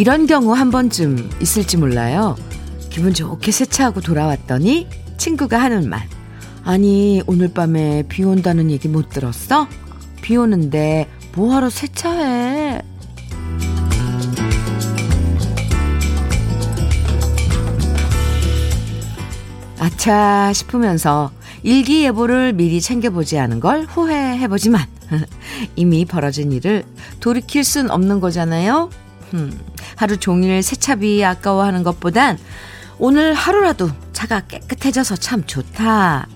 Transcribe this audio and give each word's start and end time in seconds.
이런 0.00 0.26
경우 0.26 0.54
한 0.54 0.70
번쯤 0.70 1.28
있을지 1.42 1.76
몰라요. 1.76 2.34
기분 2.88 3.12
좋게 3.12 3.52
세차하고 3.52 4.00
돌아왔더니 4.00 4.86
친구가 5.18 5.60
하는 5.60 5.90
말. 5.90 6.08
아니, 6.64 7.20
오늘 7.26 7.52
밤에 7.52 8.04
비 8.08 8.24
온다는 8.24 8.70
얘기 8.70 8.88
못 8.88 9.10
들었어? 9.10 9.68
비 10.22 10.38
오는데 10.38 11.06
뭐하러 11.34 11.68
세차해? 11.68 12.80
아차 19.80 20.50
싶으면서 20.54 21.30
일기예보를 21.62 22.54
미리 22.54 22.80
챙겨보지 22.80 23.38
않은 23.38 23.60
걸 23.60 23.82
후회해보지만 23.82 24.80
이미 25.76 26.06
벌어진 26.06 26.52
일을 26.52 26.84
돌이킬 27.20 27.64
순 27.64 27.90
없는 27.90 28.20
거잖아요. 28.20 28.88
음, 29.34 29.58
하루 29.96 30.16
종일 30.16 30.62
세차비 30.62 31.24
아까워하는 31.24 31.82
것보단 31.82 32.38
오늘 32.98 33.32
하루라도 33.34 33.90
차가 34.12 34.40
깨끗해져서 34.40 35.16
참 35.16 35.44
좋다. 35.46 36.26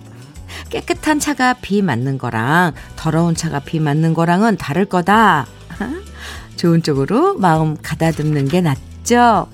깨끗한 0.71 1.19
차가 1.19 1.55
비 1.55 1.83
맞는 1.83 2.19
거랑 2.19 2.73
더러운 2.97 3.35
차가 3.35 3.61
비 3.61 3.81
맞는 3.81 4.15
거랑은 4.15 4.57
다를 4.57 4.85
거다. 4.87 5.47
좋은 6.57 6.83
쪽으로 6.83 7.35
마음 7.39 7.77
가다듬는 7.77 8.49
게 8.49 8.61
낫죠. 8.61 9.49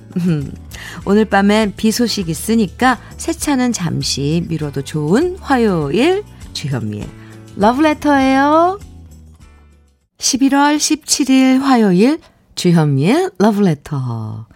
오늘 1.04 1.24
밤엔 1.24 1.74
비 1.76 1.90
소식 1.90 2.28
있으니까 2.28 2.98
세차는 3.16 3.72
잠시 3.72 4.44
미뤄도 4.48 4.82
좋은 4.82 5.36
화요일 5.40 6.24
주현미의 6.52 7.08
러브레터예요. 7.56 8.78
11월 10.18 10.76
17일 10.76 11.60
화요일 11.60 12.20
주현미의 12.60 13.30
러브레터. 13.38 14.46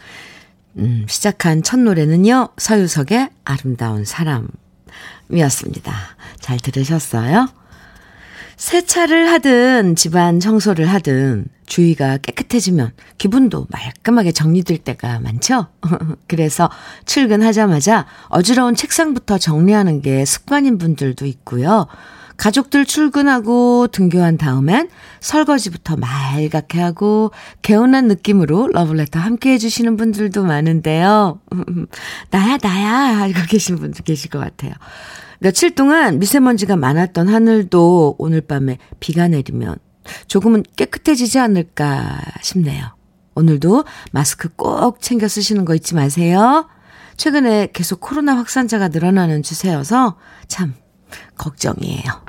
음, 0.76 1.06
시작한 1.08 1.62
첫 1.62 1.80
노래는요. 1.80 2.50
서유석의 2.58 3.30
아름다운 3.44 4.04
사람이었습니다. 4.04 5.94
잘 6.38 6.58
들으셨어요? 6.58 7.48
세차를 8.58 9.32
하든 9.32 9.96
집안 9.96 10.38
청소를 10.38 10.84
하든 10.84 11.46
주위가 11.64 12.18
깨끗해지면 12.18 12.92
기분도 13.16 13.66
말끔하게 13.70 14.32
정리될 14.32 14.76
때가 14.78 15.20
많죠? 15.20 15.68
그래서 16.28 16.68
출근하자마자 17.06 18.04
어지러운 18.28 18.74
책상부터 18.74 19.38
정리하는 19.38 20.02
게 20.02 20.26
습관인 20.26 20.76
분들도 20.76 21.24
있고요. 21.24 21.86
가족들 22.36 22.84
출근하고 22.84 23.86
등교한 23.88 24.36
다음엔 24.36 24.88
설거지부터 25.20 25.96
맑게 25.96 26.80
하고 26.80 27.30
개운한 27.62 28.08
느낌으로 28.08 28.68
러블레터 28.72 29.18
함께 29.18 29.52
해주시는 29.52 29.96
분들도 29.96 30.44
많은데요. 30.44 31.40
나야, 32.30 32.58
나야 32.60 32.92
하고 33.18 33.32
계신 33.48 33.76
분들 33.76 34.04
계실 34.04 34.30
것 34.30 34.38
같아요. 34.38 34.72
며칠 35.38 35.74
동안 35.74 36.18
미세먼지가 36.18 36.76
많았던 36.76 37.28
하늘도 37.28 38.16
오늘 38.18 38.40
밤에 38.40 38.78
비가 39.00 39.28
내리면 39.28 39.76
조금은 40.26 40.64
깨끗해지지 40.76 41.38
않을까 41.38 42.20
싶네요. 42.42 42.94
오늘도 43.34 43.84
마스크 44.12 44.48
꼭 44.48 45.00
챙겨 45.00 45.28
쓰시는 45.28 45.64
거 45.64 45.74
잊지 45.74 45.94
마세요. 45.94 46.68
최근에 47.16 47.68
계속 47.72 48.00
코로나 48.00 48.36
확산자가 48.36 48.88
늘어나는 48.88 49.42
추세여서 49.42 50.18
참 50.48 50.74
걱정이에요. 51.36 52.23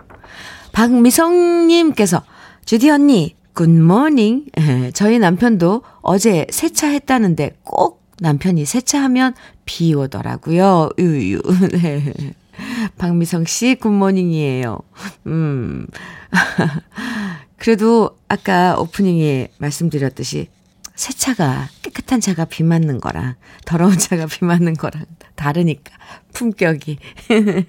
박미성님께서 0.75 2.23
주디 2.65 2.89
언니 2.89 3.35
굿모닝. 3.53 4.47
저희 4.93 5.19
남편도 5.19 5.81
어제 6.01 6.45
세차했다는데 6.49 7.59
꼭 7.63 8.03
남편이 8.19 8.65
세차하면 8.65 9.33
비 9.63 9.93
오더라고요. 9.93 10.89
유유. 10.99 11.41
네. 11.71 12.13
박미성 12.97 13.45
씨 13.45 13.75
굿모닝이에요. 13.75 14.79
음. 15.27 15.87
그래도 17.57 18.17
아까 18.27 18.77
오프닝에 18.77 19.49
말씀드렸듯이 19.57 20.49
세차가 20.95 21.67
깨끗한 21.81 22.21
차가 22.21 22.45
비 22.45 22.63
맞는 22.63 23.01
거랑 23.01 23.35
더러운 23.65 23.97
차가 23.97 24.25
비 24.25 24.45
맞는 24.45 24.75
거랑 24.75 25.03
다르니까 25.35 25.93
품격이 26.33 26.97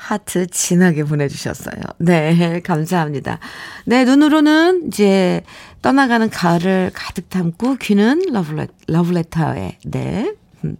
하트 0.00 0.46
진하게 0.46 1.04
보내주셨어요. 1.04 1.76
네, 1.98 2.60
감사합니다. 2.64 3.38
네, 3.84 4.04
눈으로는 4.06 4.86
이제 4.88 5.42
떠나가는 5.82 6.28
가을을 6.30 6.90
가득 6.94 7.28
담고 7.28 7.76
귀는 7.76 8.22
러블레, 8.32 8.68
러브레터에, 8.88 9.78
네. 9.84 10.32
음. 10.64 10.76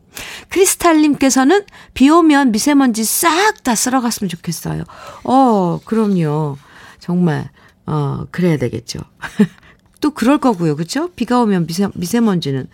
크리스탈님께서는 0.49 1.65
비 1.95 2.09
오면 2.09 2.53
미세먼지 2.53 3.05
싹 3.05 3.63
다 3.63 3.75
쓸어갔으면 3.75 4.31
좋겠어요. 4.31 4.85
어, 5.25 5.81
그럼요. 5.85 6.57
정말, 6.99 7.51
어, 7.87 8.25
그래야 8.31 8.57
되겠죠. 8.57 9.01
또 10.01 10.13
그럴 10.13 10.39
거고요. 10.39 10.77
그쵸? 10.77 11.11
비가 11.15 11.41
오면 11.43 11.67
미세, 11.67 11.89
미세먼지는 11.95 12.69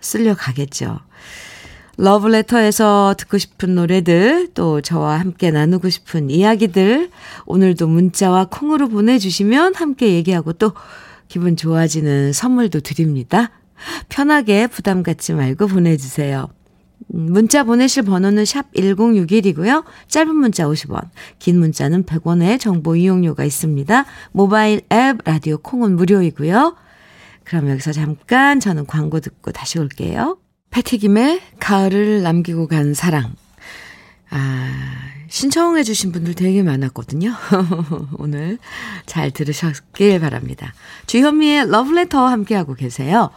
쓸려가겠죠. 0.00 0.98
러브레터에서 1.96 3.14
듣고 3.18 3.38
싶은 3.38 3.74
노래들, 3.74 4.48
또 4.54 4.80
저와 4.80 5.20
함께 5.20 5.50
나누고 5.50 5.88
싶은 5.90 6.30
이야기들, 6.30 7.10
오늘도 7.46 7.86
문자와 7.86 8.46
콩으로 8.50 8.88
보내주시면 8.88 9.74
함께 9.74 10.14
얘기하고 10.14 10.52
또 10.54 10.72
기분 11.28 11.56
좋아지는 11.56 12.32
선물도 12.32 12.80
드립니다. 12.80 13.50
편하게 14.08 14.66
부담 14.66 15.02
갖지 15.02 15.32
말고 15.32 15.66
보내주세요. 15.66 16.48
문자 17.06 17.64
보내실 17.64 18.02
번호는 18.04 18.44
샵 18.44 18.72
1061이고요. 18.72 19.84
짧은 20.08 20.34
문자 20.34 20.64
50원, 20.64 21.08
긴 21.38 21.58
문자는 21.58 22.04
100원의 22.04 22.58
정보 22.58 22.96
이용료가 22.96 23.44
있습니다. 23.44 24.04
모바일 24.32 24.80
앱 24.92 25.18
라디오 25.24 25.58
콩은 25.58 25.96
무료이고요. 25.96 26.76
그럼 27.44 27.70
여기서 27.70 27.92
잠깐 27.92 28.58
저는 28.58 28.86
광고 28.86 29.20
듣고 29.20 29.52
다시 29.52 29.78
올게요. 29.78 30.38
패티김의 30.74 31.40
가을을 31.60 32.22
남기고 32.24 32.66
간 32.66 32.94
사랑. 32.94 33.36
아, 34.30 34.72
신청해 35.28 35.84
주신 35.84 36.10
분들 36.10 36.34
되게 36.34 36.64
많았거든요. 36.64 37.32
오늘 38.18 38.58
잘 39.06 39.30
들으셨길 39.30 40.18
바랍니다. 40.18 40.74
주현미의 41.06 41.70
러브레터 41.70 42.26
함께하고 42.26 42.74
계세요. 42.74 43.30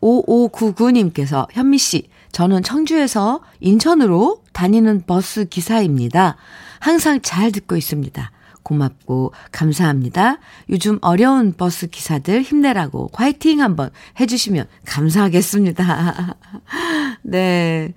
5599님께서 0.00 1.46
현미 1.52 1.78
씨, 1.78 2.08
저는 2.32 2.64
청주에서 2.64 3.40
인천으로 3.60 4.42
다니는 4.52 5.04
버스 5.06 5.44
기사입니다. 5.44 6.36
항상 6.80 7.20
잘 7.22 7.52
듣고 7.52 7.76
있습니다. 7.76 8.32
고맙고 8.62 9.32
감사합니다. 9.52 10.38
요즘 10.68 10.98
어려운 11.00 11.52
버스 11.52 11.86
기사들 11.88 12.42
힘내라고 12.42 13.10
화이팅 13.12 13.60
한번 13.60 13.90
해주시면 14.18 14.66
감사하겠습니다. 14.86 16.36
네. 17.22 17.94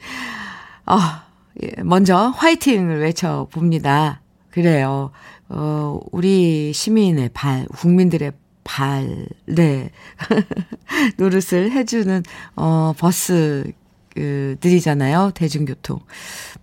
어, 0.86 0.98
먼저 1.84 2.30
화이팅을 2.36 3.00
외쳐봅니다. 3.00 4.22
그래요. 4.50 5.12
어, 5.50 6.00
우리 6.12 6.74
시민의 6.74 7.30
발, 7.34 7.66
국민들의 7.68 8.32
발, 8.64 9.28
네. 9.46 9.92
노릇을 11.18 11.72
해주는, 11.72 12.24
어, 12.56 12.94
버스, 12.98 13.72
그, 14.16 14.56
들이잖아요. 14.60 15.32
대중교통. 15.36 16.00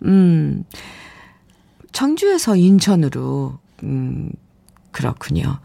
음, 0.05 0.63
청주에서 1.91 2.55
인천으로 2.55 3.59
음, 3.83 4.31
그렇군요. 4.91 5.59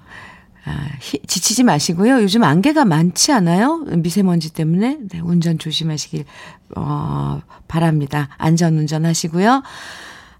아, 0.64 0.88
지치지 1.26 1.62
마시고요. 1.62 2.22
요즘 2.22 2.42
안개가 2.42 2.84
많지 2.84 3.32
않아요? 3.32 3.78
미세먼지 3.78 4.52
때문에. 4.52 4.98
네, 5.08 5.20
운전 5.20 5.58
조심하시길, 5.58 6.24
어, 6.76 7.40
바랍니다. 7.68 8.28
안전 8.36 8.76
운전하시고요. 8.76 9.62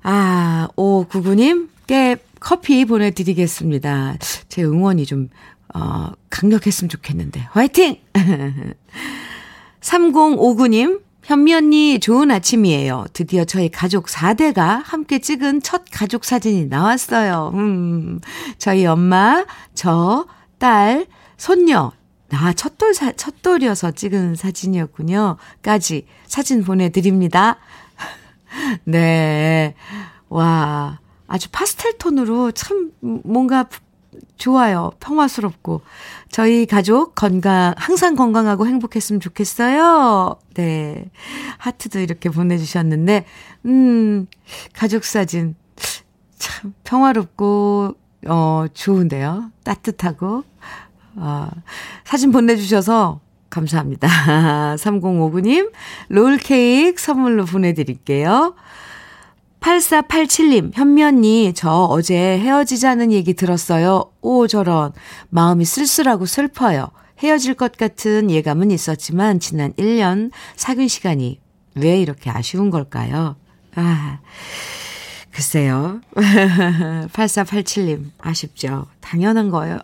아, 0.03 0.69
오구구님께 0.75 2.17
커피 2.41 2.85
보내드리겠습니다. 2.85 4.17
제 4.49 4.65
응원이 4.65 5.07
좀, 5.07 5.29
어, 5.75 6.11
강력했으면 6.31 6.89
좋겠는데. 6.89 7.47
화이팅! 7.53 7.97
3059님, 9.81 11.03
현미 11.27 11.55
언니 11.55 11.99
좋은 11.99 12.31
아침이에요. 12.31 13.07
드디어 13.13 13.45
저희 13.45 13.69
가족 13.69 14.07
4대가 14.07 14.81
함께 14.85 15.19
찍은 15.19 15.61
첫 15.61 15.83
가족 15.91 16.25
사진이 16.25 16.67
나왔어요. 16.67 17.51
음, 17.55 18.21
저희 18.59 18.87
엄마, 18.87 19.45
저, 19.75 20.29
딸, 20.59 21.07
손녀, 21.37 21.91
아, 22.31 22.53
첫돌 22.53 22.95
사, 22.95 23.11
첫돌이어서 23.11 23.91
찍은 23.91 24.37
사진이었군요. 24.37 25.37
까지 25.63 26.07
사진 26.29 26.63
보내드립니다. 26.63 27.57
네. 28.85 29.75
와, 30.29 31.01
아주 31.27 31.49
파스텔 31.51 31.99
톤으로 31.99 32.53
참 32.53 32.93
뭔가 33.01 33.69
좋아요. 34.37 34.93
평화스럽고. 35.01 35.83
저희 36.31 36.67
가족 36.67 37.15
건강, 37.15 37.75
항상 37.77 38.15
건강하고 38.15 38.67
행복했으면 38.67 39.21
좋겠어요. 39.21 40.37
네. 40.55 41.11
하트도 41.59 42.01
이렇게 42.01 42.29
보내주셨는데, 42.31 43.25
음, 43.67 44.27
가족 44.75 45.05
사진. 45.05 45.55
참 46.39 46.75
평화롭고, 46.85 47.95
어, 48.27 48.67
좋은데요. 48.73 49.51
따뜻하고. 49.65 50.45
어, 51.17 51.49
사진 52.05 52.31
보내주셔서 52.31 53.21
감사합니다. 53.51 54.09
3059님, 54.77 55.73
롤케이크 56.09 57.01
선물로 57.01 57.45
보내드릴게요. 57.47 58.55
8487님, 59.67 60.71
현미 60.73 61.03
언니, 61.03 61.53
저 61.53 61.71
어제 61.71 62.15
헤어지자는 62.39 63.11
얘기 63.11 63.35
들었어요. 63.35 64.13
오, 64.21 64.47
저런. 64.47 64.93
마음이 65.31 65.65
쓸쓸하고 65.65 66.25
슬퍼요. 66.25 66.91
헤어질 67.19 67.55
것 67.55 67.77
같은 67.77 68.31
예감은 68.31 68.71
있었지만, 68.71 69.41
지난 69.41 69.73
1년 69.73 70.31
사귄 70.55 70.87
시간이 70.87 71.41
왜 71.75 72.01
이렇게 72.01 72.31
아쉬운 72.31 72.71
걸까요? 72.71 73.35
아, 73.75 74.21
글쎄요. 75.33 76.01
8487님, 76.15 78.11
아쉽죠. 78.19 78.87
당연한 79.01 79.51
거예요. 79.51 79.81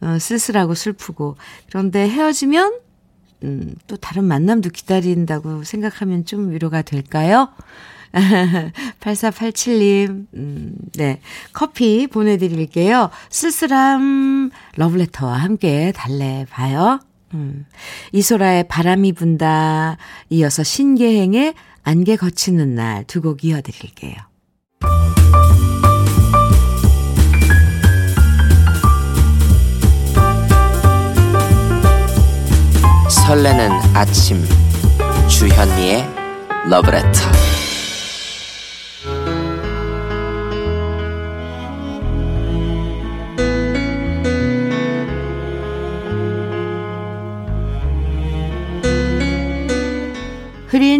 어, 0.00 0.18
쓸쓸하고 0.18 0.74
슬프고. 0.74 1.36
그런데 1.68 2.08
헤어지면, 2.08 2.80
음, 3.44 3.74
또 3.86 3.96
다른 3.96 4.24
만남도 4.24 4.70
기다린다고 4.70 5.62
생각하면 5.62 6.24
좀 6.24 6.50
위로가 6.50 6.82
될까요? 6.82 7.50
8487님, 9.00 10.26
음, 10.34 10.72
네. 10.96 11.20
커피 11.52 12.06
보내드릴게요. 12.06 13.10
쓸쓸함 13.30 14.50
러브레터와 14.76 15.34
함께 15.34 15.92
달래봐요. 15.94 17.00
음, 17.34 17.66
이소라의 18.12 18.68
바람이 18.68 19.12
분다. 19.12 19.98
이어서 20.30 20.62
신계행의 20.62 21.54
안개 21.84 22.16
거치는 22.16 22.74
날 22.74 23.04
두 23.06 23.20
곡 23.20 23.44
이어드릴게요. 23.44 24.14
설레는 33.08 33.70
아침 33.94 34.42
주현미의 35.28 36.04
러브레터 36.68 37.10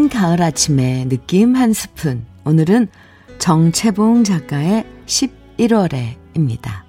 가을 0.08 0.42
아침의 0.42 1.08
느낌 1.08 1.54
한 1.54 1.72
스푼. 1.72 2.24
오늘은 2.44 2.88
정채봉 3.38 4.24
작가의 4.24 4.84
11월에입니다. 5.06 6.82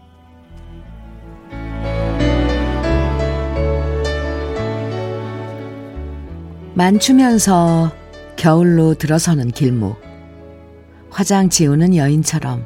만추면서 6.74 7.92
겨울로 8.36 8.94
들어서는 8.94 9.52
길목. 9.52 10.00
화장 11.10 11.50
지우는 11.50 11.96
여인처럼 11.96 12.66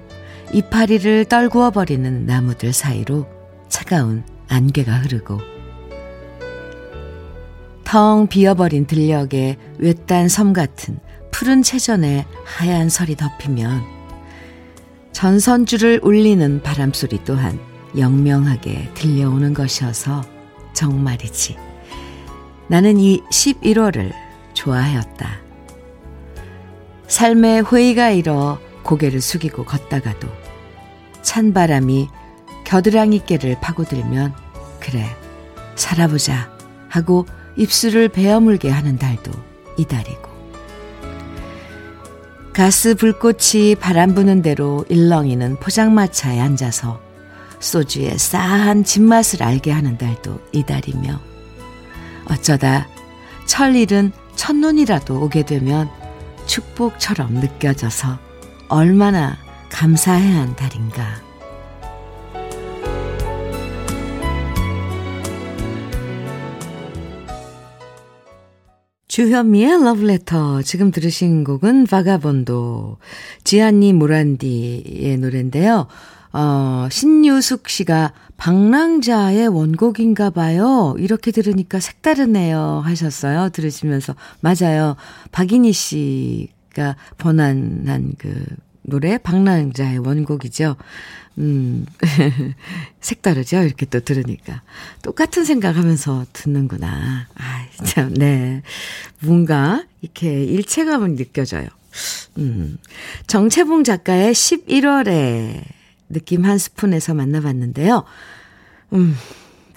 이파리를 0.54 1.26
떨구어 1.26 1.72
버리는 1.72 2.26
나무들 2.26 2.74
사이로 2.74 3.26
차가운 3.70 4.24
안개가 4.50 5.00
흐르고 5.00 5.53
텅 7.94 8.25
비어버린 8.25 8.88
들녘에 8.88 9.56
외딴 9.78 10.28
섬 10.28 10.51
같은 10.51 10.98
푸른 11.30 11.62
체전에 11.62 12.25
하얀 12.44 12.90
설이 12.90 13.16
덮이면 13.16 13.84
전선줄을 15.12 16.00
울리는 16.01 16.63
바람소리 16.63 17.24
또한 17.24 17.60
영명하게 17.95 18.90
들려오는 18.95 19.54
것이어서 19.54 20.24
정말이지. 20.74 21.56
나는 22.68 22.98
이 22.98 23.22
11월을 23.31 24.12
좋아하였다. 24.56 25.30
삶의 27.07 27.72
회의가 27.72 28.10
일어 28.10 28.57
고개를 28.81 29.22
숙이고 29.22 29.66
걷다가도 29.66 30.28
찬 31.22 31.54
바람이 31.54 32.07
겨드랑이 32.63 33.24
깨를 33.28 33.57
파고들면 33.62 34.34
그래 34.80 35.06
살아보자 35.75 36.50
하고 36.90 37.28
입술을 37.56 38.10
베어물게 38.10 38.70
하는 38.70 38.98
달도 38.98 39.32
이 39.78 39.86
달이고 39.86 40.34
가스 42.54 42.96
불꽃이 42.96 43.76
바람 43.80 44.14
부는 44.14 44.42
대로 44.42 44.86
일렁이는 44.90 45.58
포장마차에 45.58 46.40
앉아서 46.40 47.02
소주의 47.60 48.18
싸한 48.18 48.84
진맛을 48.84 49.42
알게 49.42 49.72
하는 49.72 49.98
달도 49.98 50.40
이 50.52 50.64
달이며 50.64 51.20
어쩌다 52.30 52.88
철일은 53.46 54.12
첫눈이라도 54.36 55.22
오게 55.22 55.44
되면 55.46 55.90
축복처럼 56.46 57.36
느껴져서 57.36 58.20
얼마나 58.70 59.38
감사해야 59.70 60.42
한 60.42 60.56
달인가. 60.56 61.32
주현미의 69.14 69.84
러브레터. 69.84 70.64
지금 70.64 70.90
들으신 70.90 71.44
곡은 71.44 71.86
바가본도, 71.86 72.98
지안니 73.44 73.94
모란디의 73.94 75.20
노래인데요. 75.20 75.86
어, 76.32 76.88
신유숙 76.90 77.70
씨가 77.70 78.14
방랑자의 78.38 79.50
원곡인가 79.50 80.32
봐요. 80.32 80.96
이렇게 80.98 81.30
들으니까 81.30 81.80
색다르네요. 81.80 82.82
하셨어요. 82.84 83.50
들으시면서. 83.50 84.16
맞아요. 84.40 84.96
박인희 85.32 85.74
씨가 85.74 86.96
번안한 87.20 88.14
그 88.18 88.44
노래, 88.83 89.18
방랑자의 89.18 89.99
원곡이죠. 89.99 90.75
음, 91.40 91.85
색다르죠? 93.02 93.63
이렇게 93.63 93.85
또 93.85 94.02
들으니까. 94.02 94.61
똑같은 95.02 95.45
생각 95.45 95.75
하면서 95.75 96.25
듣는구나. 96.33 97.28
아, 97.35 97.66
참, 97.85 98.13
네. 98.13 98.61
뭔가 99.19 99.83
이렇게 100.02 100.44
일체감은 100.44 101.16
느껴져요. 101.16 101.68
음, 102.37 102.78
정채봉 103.28 103.83
작가의 103.83 104.33
11월에 104.33 105.63
느낌 106.09 106.45
한 106.45 106.57
스푼에서 106.57 107.13
만나봤는데요. 107.13 108.04
음, 108.94 109.16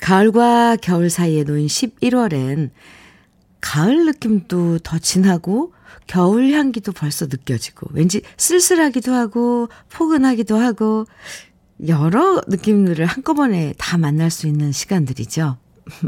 가을과 0.00 0.76
겨울 0.76 1.10
사이에 1.10 1.44
놓인 1.44 1.66
11월엔 1.66 2.70
가을 3.60 4.06
느낌도 4.06 4.80
더 4.80 4.98
진하고 4.98 5.72
겨울 6.06 6.52
향기도 6.52 6.92
벌써 6.92 7.26
느껴지고 7.26 7.88
왠지 7.92 8.22
쓸쓸하기도 8.36 9.12
하고 9.12 9.68
포근하기도 9.90 10.56
하고 10.56 11.06
여러 11.86 12.40
느낌들을 12.46 13.04
한꺼번에 13.04 13.74
다 13.76 13.98
만날 13.98 14.30
수 14.30 14.46
있는 14.46 14.72
시간들이죠. 14.72 15.58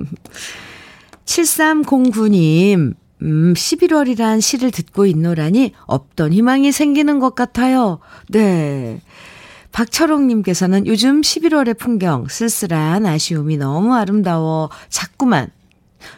7309님, 1.24 2.94
음, 3.22 3.52
11월이란 3.52 4.40
시를 4.40 4.70
듣고 4.70 5.06
있노라니 5.06 5.74
없던 5.86 6.32
희망이 6.32 6.72
생기는 6.72 7.18
것 7.18 7.34
같아요. 7.34 7.98
네. 8.28 9.00
박철옥님께서는 9.72 10.86
요즘 10.86 11.20
11월의 11.20 11.78
풍경, 11.78 12.26
쓸쓸한 12.26 13.04
아쉬움이 13.04 13.58
너무 13.58 13.94
아름다워 13.94 14.70
자꾸만 14.88 15.50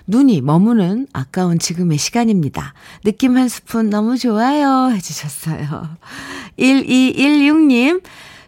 눈이 0.07 0.41
머무는 0.43 1.07
아까운 1.13 1.59
지금의 1.59 1.99
시간입니다. 1.99 2.75
느낌 3.05 3.37
한 3.37 3.49
스푼 3.49 3.91
너무 3.91 4.19
좋아요. 4.19 4.91
해주셨어요. 4.93 5.97
1216님, 6.59 8.03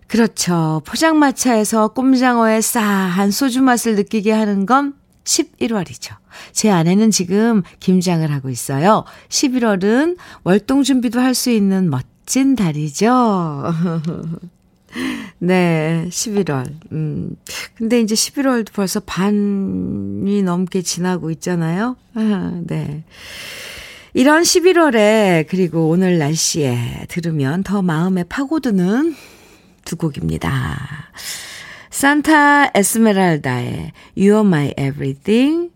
그렇죠. 0.09 0.83
포장마차에서 0.85 1.89
꼼장어의 1.89 2.61
싸한 2.63 3.31
소주 3.31 3.63
맛을 3.63 3.95
느끼게 3.97 4.33
하는 4.33 4.67
건 4.67 4.95
11월이죠. 5.25 6.17
제 6.53 6.71
아내는 6.71 7.11
지금 7.11 7.63
김장을 7.81 8.31
하고 8.33 8.51
있어요. 8.51 9.05
11월은 9.29 10.17
월동 10.45 10.83
준비도 10.83 11.21
할 11.21 11.35
수 11.35 11.51
있는 11.51 11.89
멋진 11.91 12.57
달이죠. 12.57 13.73
네, 15.39 16.07
11월. 16.09 16.73
음. 16.93 17.37
근데 17.75 18.01
이제 18.01 18.15
11월도 18.15 18.73
벌써 18.73 19.01
반이 19.01 20.43
넘게 20.43 20.83
지나고 20.83 21.31
있잖아요. 21.33 21.97
아, 22.15 22.61
네. 22.67 23.05
이런 24.15 24.43
11월에 24.43 25.47
그리고 25.49 25.89
오늘 25.89 26.19
날씨에 26.19 27.07
들으면 27.09 27.63
더 27.63 27.81
마음에 27.81 28.25
파고드는 28.25 29.15
두 29.85 29.97
곡입니다. 29.97 31.11
산타 31.91 32.73
에스메랄다의 32.75 33.93
You're 34.17 34.47
My 34.47 34.75
Everything, 34.79 35.71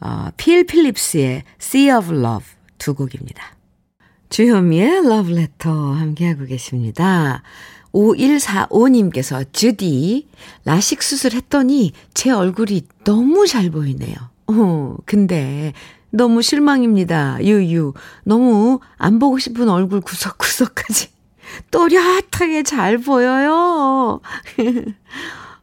어, 0.00 0.28
필 0.36 0.64
필립스의 0.64 1.42
Sea 1.60 1.90
of 1.90 2.12
Love 2.12 2.46
두 2.78 2.94
곡입니다. 2.94 3.54
주현미의 4.30 4.98
Love 5.04 5.32
Letter 5.32 5.76
함께하고 5.96 6.44
계십니다. 6.44 7.42
5145님께서 7.94 9.46
주디 9.52 10.28
라식 10.64 11.02
수술했더니 11.02 11.92
제 12.12 12.30
얼굴이 12.30 12.82
너무 13.04 13.46
잘 13.46 13.70
보이네요. 13.70 14.14
어, 14.48 14.96
근데 15.06 15.72
너무 16.10 16.42
실망입니다. 16.42 17.38
유유. 17.42 17.94
너무 18.24 18.80
안 18.98 19.18
보고 19.18 19.38
싶은 19.38 19.68
얼굴 19.68 20.00
구석구석까지 20.00 21.08
또렷하게 21.70 22.62
잘 22.64 22.98
보여요. 22.98 24.20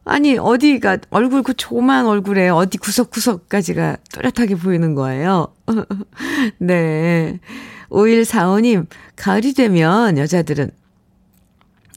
아니, 0.04 0.36
어디가, 0.36 0.98
얼굴 1.10 1.44
그 1.44 1.54
조만 1.54 2.06
얼굴에 2.06 2.48
어디 2.48 2.76
구석구석까지가 2.78 3.98
또렷하게 4.12 4.56
보이는 4.56 4.96
거예요. 4.96 5.54
네. 6.58 7.38
5145님, 7.88 8.86
가을이 9.14 9.52
되면 9.52 10.18
여자들은 10.18 10.72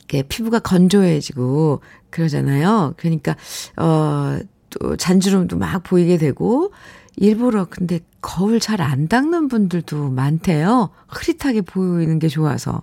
이렇게 0.08 0.24
피부가 0.28 0.60
건조해지고 0.60 1.82
그러잖아요. 2.10 2.94
그러니까, 2.98 3.36
어, 3.78 4.38
또 4.70 4.96
잔주름도 4.98 5.58
막 5.58 5.84
보이게 5.84 6.18
되고, 6.18 6.72
일부러 7.18 7.66
근데 7.66 8.00
거울 8.22 8.60
잘 8.60 8.82
안 8.82 9.08
닦는 9.08 9.48
분들도 9.48 10.10
많대요. 10.12 10.90
흐릿하게 11.08 11.62
보이는 11.62 12.20
게 12.20 12.28
좋아서. 12.28 12.82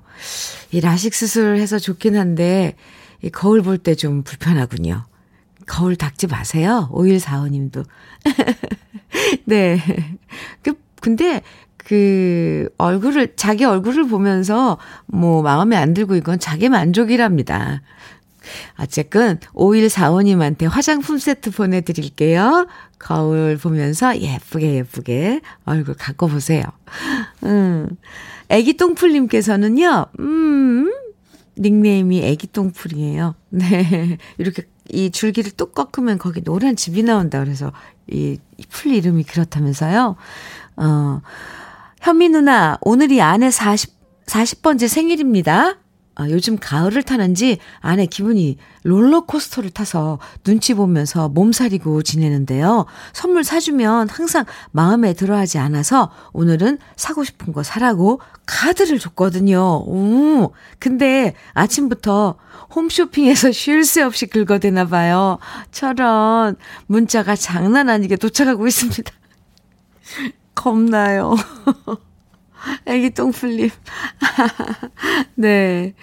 이 0.73 0.81
라식 0.81 1.15
수술해서 1.15 1.79
좋긴 1.79 2.17
한데, 2.17 2.77
이 3.23 3.31
거울 3.31 3.63
볼 3.63 3.79
때 3.79 3.95
좀 3.95 4.23
불편하군요. 4.23 5.05
거울 5.67 5.97
닦지 5.97 6.27
마세요. 6.27 6.89
5145님도. 6.93 7.85
네. 9.45 9.79
그, 10.63 10.75
근데, 11.01 11.43
그, 11.85 12.69
얼굴을, 12.79 13.35
자기 13.37 13.65
얼굴을 13.65 14.09
보면서, 14.09 14.79
뭐, 15.07 15.43
마음에 15.43 15.77
안 15.77 15.95
들고 15.95 16.15
이건 16.17 16.39
자기 16.39 16.69
만족이랍니다. 16.69 17.83
어쨌건 18.79 19.39
5145님한테 19.55 20.69
화장품 20.69 21.19
세트 21.19 21.53
보내드릴게요. 21.53 22.67
거울 22.99 23.57
보면서 23.57 24.19
예쁘게 24.19 24.75
예쁘게 24.75 25.41
얼굴 25.65 25.95
갖고 25.95 26.27
보세요. 26.27 26.65
음. 27.45 27.89
애기 28.49 28.77
똥풀님께서는요, 28.77 30.07
음, 30.21 30.93
닉네임이 31.59 32.23
애기 32.25 32.47
똥풀이에요. 32.49 33.35
네. 33.51 34.19
이렇게 34.39 34.65
이 34.91 35.11
줄기를 35.11 35.53
뚝 35.53 35.75
꺾으면 35.75 36.19
거기 36.19 36.43
노란 36.43 36.75
집이 36.77 37.03
나온다. 37.05 37.39
그래서 37.39 37.73
이 38.09 38.39
풀 38.73 38.93
이름이 38.93 39.25
그렇다면서요. 39.25 40.17
어, 40.77 41.21
현미 42.03 42.31
누나, 42.31 42.79
오늘이 42.81 43.23
아내 43.23 43.49
40, 43.49 43.93
40번째 44.27 44.89
생일입니다. 44.89 45.77
아, 46.17 46.29
요즘 46.31 46.59
가을을 46.59 47.05
타는지 47.05 47.59
아내 47.79 48.07
기분이 48.07 48.59
롤러코스터를 48.83 49.71
타서 49.71 50.19
눈치 50.43 50.75
보면서 50.75 51.29
몸살이고 51.29 52.03
지내는데요. 52.03 52.87
선물 53.13 53.45
사주면 53.45 54.09
항상 54.09 54.45
마음에 54.73 55.13
들어 55.13 55.37
하지 55.37 55.59
않아서 55.59 56.11
오늘은 56.33 56.79
사고 56.97 57.23
싶은 57.23 57.53
거 57.53 57.63
사라고 57.63 58.21
카드를 58.47 58.99
줬거든요. 58.99 59.85
오, 59.87 60.53
근데 60.81 61.35
아침부터 61.55 62.37
홈쇼핑에서 62.75 63.53
쉴 63.53 63.85
새 63.85 64.03
없이 64.03 64.27
긁어대나 64.27 64.89
봐요. 64.89 65.39
저런 65.71 66.57
문자가 66.87 67.37
장난 67.37 67.89
아니게 67.89 68.17
도착하고 68.17 68.67
있습니다. 68.67 69.13
겁나요. 70.55 71.35
애기 72.87 73.11
똥풀림. 73.11 73.71
네. 75.37 75.95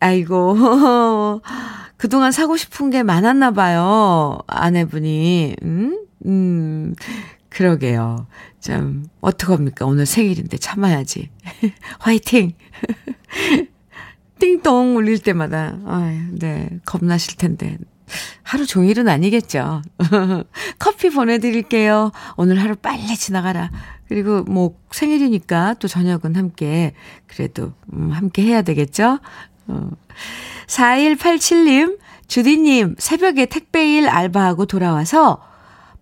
아이고. 0.00 1.40
그동안 1.96 2.30
사고 2.30 2.56
싶은 2.56 2.90
게 2.90 3.02
많았나 3.02 3.50
봐요. 3.52 4.38
아내분이. 4.46 5.56
음? 5.62 6.06
음. 6.26 6.94
그러게요. 7.48 8.26
참, 8.60 9.06
어떡합니까? 9.20 9.86
오늘 9.86 10.06
생일인데 10.06 10.58
참아야지. 10.58 11.30
화이팅! 11.98 12.52
띵동 14.38 14.96
울릴 14.96 15.18
때마다, 15.20 15.78
아유, 15.86 16.38
네, 16.38 16.68
겁나실 16.84 17.36
텐데. 17.36 17.78
하루 18.42 18.66
종일은 18.66 19.08
아니겠죠. 19.08 19.82
커피 20.78 21.10
보내드릴게요. 21.10 22.12
오늘 22.36 22.60
하루 22.62 22.76
빨리 22.76 23.16
지나가라. 23.16 23.70
그리고 24.08 24.42
뭐 24.44 24.74
생일이니까 24.90 25.74
또 25.78 25.88
저녁은 25.88 26.34
함께 26.34 26.94
그래도 27.26 27.72
음, 27.92 28.10
함께 28.10 28.42
해야 28.42 28.62
되겠죠? 28.62 29.18
어. 29.66 29.90
4187님, 30.66 31.98
주디님, 32.26 32.96
새벽에 32.98 33.46
택배일 33.46 34.08
알바하고 34.08 34.66
돌아와서 34.66 35.42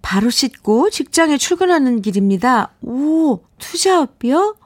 바로 0.03 0.31
씻고 0.31 0.91
직장에 0.91 1.37
출근하는 1.37 2.01
길입니다. 2.01 2.71
오, 2.83 3.41
투잡이요? 3.59 4.57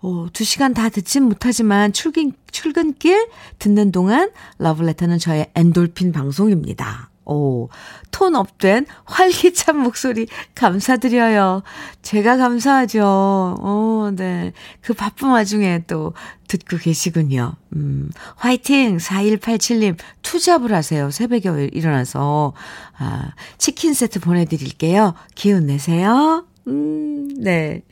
어, 0.00 0.26
두 0.32 0.44
시간 0.44 0.74
다 0.74 0.88
듣진 0.88 1.24
못하지만 1.24 1.92
출근, 1.92 2.32
출근길 2.50 3.28
듣는 3.58 3.92
동안 3.92 4.30
러브레터는 4.58 5.18
저의 5.18 5.50
엔돌핀 5.54 6.12
방송입니다. 6.12 7.10
오, 7.26 7.68
tone 8.12 8.36
up된 8.36 8.86
활기찬 9.04 9.78
목소리 9.78 10.28
감사드려요. 10.54 11.62
제가 12.00 12.36
감사하죠. 12.36 13.02
어, 13.04 14.10
네. 14.14 14.52
그 14.80 14.94
바쁜 14.94 15.30
와중에 15.30 15.82
또 15.88 16.14
듣고 16.46 16.76
계시군요. 16.76 17.54
음, 17.74 18.10
화이팅! 18.36 18.98
4187님, 18.98 19.96
투잡을 20.22 20.72
하세요. 20.72 21.10
새벽에 21.10 21.68
일어나서. 21.72 22.52
아, 22.96 23.32
치킨 23.58 23.92
세트 23.92 24.20
보내드릴게요. 24.20 25.14
기운 25.34 25.66
내세요. 25.66 26.46
음, 26.68 27.28
네. 27.38 27.82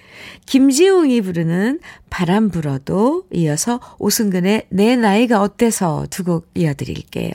김지웅이 0.46 1.20
부르는 1.20 1.80
바람 2.10 2.50
불어도 2.50 3.24
이어서 3.32 3.80
오승근의 3.98 4.66
내 4.70 4.96
나이가 4.96 5.40
어때서 5.42 6.06
두 6.10 6.24
곡 6.24 6.48
이어드릴게요. 6.54 7.32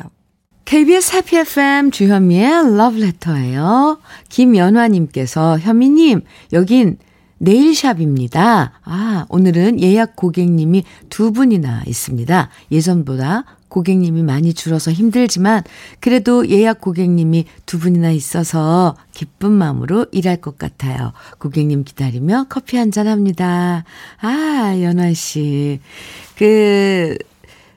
KBS 0.65 1.15
해피 1.15 1.38
FM 1.38 1.91
주현미의 1.91 2.75
러브레터예요. 2.77 4.00
김연화님께서 4.29 5.58
현미님 5.60 6.22
여긴 6.53 6.98
네일샵입니다. 7.39 8.74
아 8.84 9.25
오늘은 9.29 9.81
예약 9.81 10.15
고객님이 10.15 10.84
두 11.10 11.31
분이나 11.31 11.84
있습니다. 11.88 12.50
예전보다 12.72 13.46
고객님이 13.70 14.24
많이 14.24 14.54
줄어서 14.54 14.92
힘들지만 14.92 15.64
그래도 16.00 16.48
예약 16.50 16.82
고객님이 16.82 17.46
두 17.66 17.80
분이나 17.80 18.12
있어서 18.12 18.96
기쁜 19.14 19.52
마음으로 19.52 20.08
일할 20.12 20.38
것 20.38 20.58
같아요. 20.58 21.14
고객님 21.38 21.84
기다리며 21.86 22.48
커피 22.50 22.78
한 22.78 22.90
잔 22.92 23.08
합니다. 23.08 23.84
아, 24.20 24.76
연아 24.82 25.14
씨. 25.14 25.80
그 26.36 27.16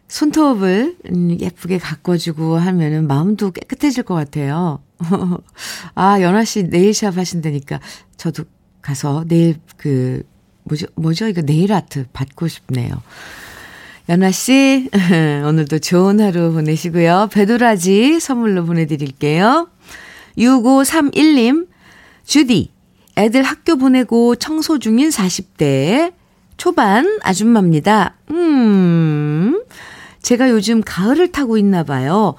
손톱을 0.08 0.96
음, 1.10 1.36
예쁘게 1.40 1.78
가꿔주고 1.78 2.56
하면은 2.56 3.06
마음도 3.06 3.50
깨끗해질 3.50 4.02
것 4.04 4.14
같아요. 4.14 4.80
아, 5.94 6.20
연아 6.20 6.44
씨 6.44 6.64
네일샵 6.64 7.16
하신다니까 7.16 7.80
저도 8.16 8.44
가서 8.80 9.24
네일 9.28 9.56
그 9.76 10.22
뭐죠? 10.64 10.86
뭐죠? 10.94 11.26
이거 11.28 11.42
네일 11.42 11.72
아트 11.72 12.06
받고 12.12 12.48
싶네요. 12.48 12.94
연아 14.08 14.32
씨, 14.32 14.90
오늘도 15.46 15.78
좋은 15.78 16.20
하루 16.20 16.52
보내시고요. 16.52 17.28
배도라지 17.32 18.18
선물로 18.18 18.64
보내드릴게요. 18.64 19.68
6531님, 20.36 21.68
주디, 22.24 22.72
애들 23.16 23.42
학교 23.42 23.76
보내고 23.76 24.34
청소 24.36 24.78
중인 24.78 25.10
40대 25.10 26.12
초반 26.56 27.20
아줌마입니다. 27.22 28.16
음, 28.30 29.62
제가 30.20 30.50
요즘 30.50 30.82
가을을 30.84 31.30
타고 31.30 31.56
있나 31.56 31.84
봐요. 31.84 32.34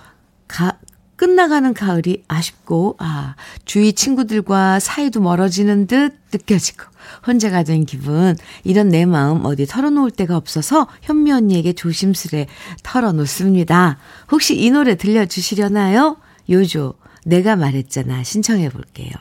가, 0.48 0.77
끝나가는 1.24 1.74
가을이 1.74 2.25
아쉽고, 2.27 2.98
아, 3.00 3.36
주위 3.63 3.94
친구들과 3.94 4.82
사이도 4.82 5.22
멀어지는 5.22 5.88
듯 5.88 6.20
느껴지고, 6.34 6.84
혼자가 7.25 7.63
된 7.63 7.86
기분. 7.86 8.36
이런 8.65 8.89
내 8.89 9.06
마음 9.06 9.46
어디 9.46 9.65
털어놓을 9.65 10.12
데가 10.12 10.36
없어서 10.36 10.89
현미 11.01 11.32
언니에게 11.32 11.72
조심스레 11.72 12.48
털어놓습니다. 12.84 14.00
혹시 14.34 14.60
이 14.60 14.70
노래 14.70 14.96
들려주시려나요? 14.96 16.18
요조, 16.50 16.96
내가 17.24 17.56
말했잖아. 17.56 18.22
신청해 18.24 18.68
볼게요. 18.68 19.13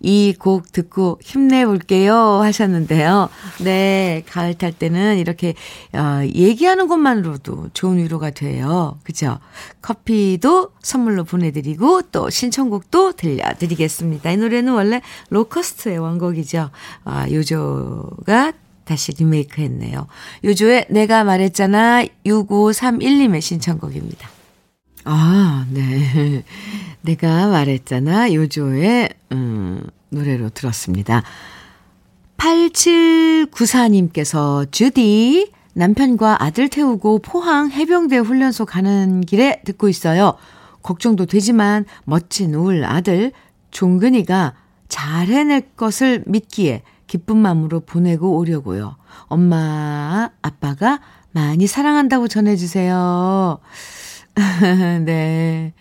이 0.00 0.34
곡 0.38 0.72
듣고 0.72 1.18
힘내볼게요 1.22 2.14
하셨는데요. 2.42 3.28
네, 3.60 4.24
가을 4.28 4.54
탈 4.54 4.72
때는 4.72 5.18
이렇게 5.18 5.54
어, 5.92 6.22
얘기하는 6.24 6.88
것만으로도 6.88 7.70
좋은 7.74 7.98
위로가 7.98 8.30
돼요. 8.30 8.98
그죠? 9.04 9.38
커피도 9.82 10.72
선물로 10.82 11.24
보내드리고 11.24 12.02
또 12.12 12.30
신청곡도 12.30 13.12
들려드리겠습니다. 13.12 14.30
이 14.32 14.36
노래는 14.36 14.72
원래 14.72 15.00
로커스트의 15.30 15.98
원곡이죠. 15.98 16.70
아, 17.04 17.30
요조가 17.30 18.52
다시 18.84 19.12
리메이크 19.12 19.60
했네요. 19.62 20.06
요조의 20.44 20.86
내가 20.90 21.24
말했잖아 21.24 22.04
6531님의 22.26 23.40
신청곡입니다. 23.40 24.41
아, 25.04 25.66
네. 25.70 26.44
내가 27.02 27.48
말했잖아. 27.48 28.32
요조의, 28.32 29.10
음, 29.32 29.84
노래로 30.10 30.50
들었습니다. 30.50 31.24
8794님께서 32.36 34.70
주디, 34.70 35.50
남편과 35.74 36.42
아들 36.42 36.68
태우고 36.68 37.20
포항 37.20 37.70
해병대 37.70 38.18
훈련소 38.18 38.66
가는 38.66 39.22
길에 39.22 39.62
듣고 39.64 39.88
있어요. 39.88 40.34
걱정도 40.82 41.26
되지만 41.26 41.84
멋진 42.04 42.54
울 42.54 42.84
아들 42.84 43.32
종근이가 43.70 44.54
잘 44.88 45.28
해낼 45.28 45.62
것을 45.76 46.22
믿기에 46.26 46.82
기쁜 47.06 47.38
마음으로 47.38 47.80
보내고 47.80 48.36
오려고요. 48.36 48.96
엄마, 49.26 50.30
아빠가 50.42 51.00
많이 51.30 51.66
사랑한다고 51.66 52.28
전해주세요. 52.28 53.58
네. 55.04 55.72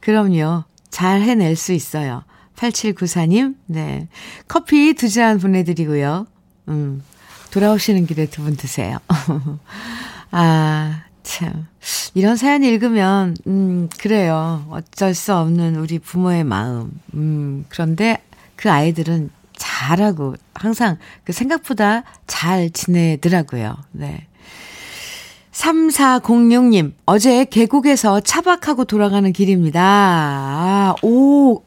그럼요. 0.00 0.64
잘 0.90 1.22
해낼 1.22 1.56
수 1.56 1.72
있어요. 1.72 2.24
8794님, 2.56 3.56
네. 3.66 4.08
커피 4.48 4.94
두 4.94 5.08
잔 5.08 5.38
보내드리고요. 5.38 6.26
음, 6.68 7.02
돌아오시는 7.50 8.06
길에 8.06 8.26
두 8.26 8.42
분 8.42 8.56
드세요. 8.56 8.98
아, 10.30 11.02
참. 11.22 11.66
이런 12.14 12.36
사연 12.36 12.62
읽으면, 12.62 13.36
음, 13.46 13.88
그래요. 13.98 14.64
어쩔 14.70 15.14
수 15.14 15.34
없는 15.34 15.76
우리 15.76 15.98
부모의 15.98 16.44
마음. 16.44 16.92
음, 17.14 17.64
그런데 17.68 18.22
그 18.56 18.70
아이들은 18.70 19.30
잘하고, 19.56 20.36
항상 20.54 20.98
그 21.24 21.32
생각보다 21.32 22.04
잘 22.26 22.70
지내더라고요. 22.70 23.76
네. 23.92 24.26
3406님, 25.52 26.92
어제 27.06 27.44
계곡에서 27.44 28.20
차박하고 28.20 28.84
돌아가는 28.84 29.30
길입니다. 29.32 29.80
아, 29.82 30.94
오, 31.02 31.62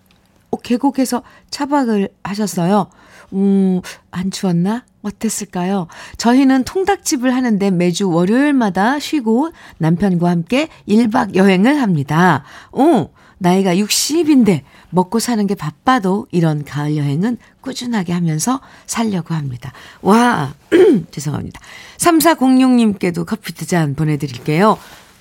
오, 0.51 0.57
계곡에서 0.57 1.21
차박을 1.51 2.09
하셨어요. 2.23 2.87
음, 3.33 3.81
안 4.11 4.31
추웠나? 4.31 4.83
어땠을까요? 5.01 5.87
저희는 6.17 6.63
통닭집을 6.63 7.33
하는데 7.33 7.69
매주 7.71 8.09
월요일마다 8.09 8.99
쉬고 8.99 9.51
남편과 9.77 10.29
함께 10.29 10.67
1박 10.87 11.35
여행을 11.35 11.79
합니다. 11.79 12.43
오, 12.71 13.09
나이가 13.37 13.75
60인데 13.75 14.61
먹고 14.89 15.19
사는 15.19 15.45
게 15.45 15.55
바빠도 15.55 16.27
이런 16.31 16.63
가을 16.63 16.95
여행은 16.97 17.37
꾸준하게 17.61 18.13
하면서 18.13 18.61
살려고 18.85 19.33
합니다. 19.33 19.73
와, 20.01 20.53
죄송합니다. 21.11 21.59
3406님께도 21.97 23.25
커피 23.25 23.53
두 23.53 23.65
잔 23.65 23.95
보내드릴게요. 23.95 24.77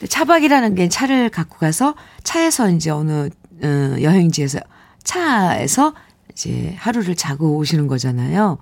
차박이라는 0.09 0.75
게 0.75 0.89
차를 0.89 1.31
갖고 1.31 1.57
가서 1.57 1.95
차에서 2.23 2.71
이제 2.71 2.91
어느 2.91 3.31
어, 3.63 3.97
여행지에서 4.03 4.61
차에서 5.03 5.95
이제 6.33 6.75
하루를 6.79 7.15
자고 7.15 7.57
오시는 7.57 7.87
거잖아요. 7.87 8.59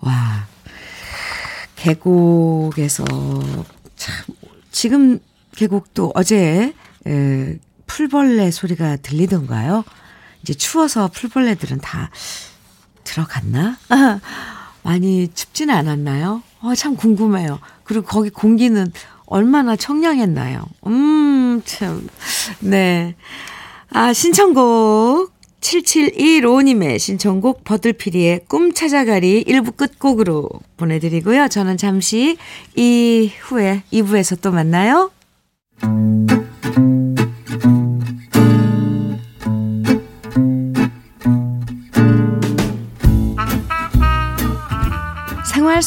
와, 0.00 0.46
계곡에서 1.76 3.04
참 3.96 4.24
지금 4.70 5.18
계곡도 5.56 6.12
어제 6.14 6.72
에, 7.06 7.58
풀벌레 7.90 8.52
소리가 8.52 8.96
들리던가요? 8.96 9.84
이제 10.42 10.54
추워서 10.54 11.08
풀벌레들은 11.08 11.80
다 11.80 12.10
들어갔나? 13.02 13.76
많이 14.82 15.28
춥지는 15.28 15.74
않았나요? 15.74 16.42
어, 16.60 16.74
참 16.76 16.96
궁금해요. 16.96 17.58
그리고 17.82 18.06
거기 18.06 18.30
공기는 18.30 18.92
얼마나 19.26 19.74
청량했나요? 19.74 20.64
음, 20.86 21.62
참. 21.64 22.08
네. 22.60 23.16
아, 23.90 24.12
신청곡. 24.12 25.32
7715님의 25.60 26.98
신청곡 26.98 27.64
버들피리의 27.64 28.46
꿈 28.48 28.72
찾아가리 28.72 29.44
1부 29.44 29.76
끝곡으로 29.76 30.48
보내드리고요. 30.78 31.48
저는 31.48 31.76
잠시 31.76 32.38
이후에 32.76 33.82
2부에서 33.92 34.40
또 34.40 34.52
만나요. 34.52 35.10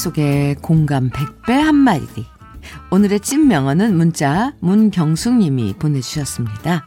속에 0.04 0.58
공감 0.62 1.10
100배 1.10 1.52
한마디. 1.54 2.26
오늘의 2.92 3.22
찐 3.22 3.48
명언은 3.48 3.96
문자 3.96 4.52
문경숙 4.60 5.36
님이 5.36 5.74
보내주셨습니다. 5.80 6.86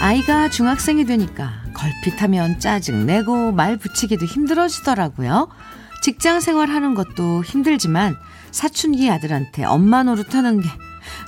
아이가 0.00 0.50
중학생이 0.50 1.04
되니까 1.04 1.52
걸핏하면 1.72 2.58
짜증내고 2.58 3.52
말 3.52 3.76
붙이기도 3.76 4.26
힘들어지더라고요. 4.26 5.48
직장 6.02 6.40
생활하는 6.40 6.94
것도 6.96 7.44
힘들지만 7.44 8.16
사춘기 8.50 9.08
아들한테 9.08 9.62
엄마 9.64 10.02
노릇하는 10.02 10.60
게 10.60 10.68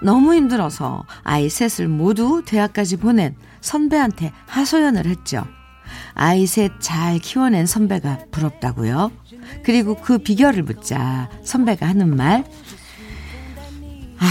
너무 0.03 0.35
힘들어서 0.35 1.05
아이 1.23 1.49
셋을 1.49 1.87
모두 1.87 2.43
대학까지 2.45 2.97
보낸 2.97 3.37
선배한테 3.63 4.33
하소연을 4.47 5.07
했죠. 5.07 5.45
아이 6.15 6.47
셋 6.47 6.73
잘 6.81 7.19
키워낸 7.19 7.65
선배가 7.67 8.27
부럽다고요. 8.31 9.11
그리고 9.65 9.95
그 9.97 10.19
비결을 10.19 10.63
묻자 10.63 11.31
선배가 11.43 11.89
하는 11.89 12.15
말. 12.15 12.45
아, 14.19 14.27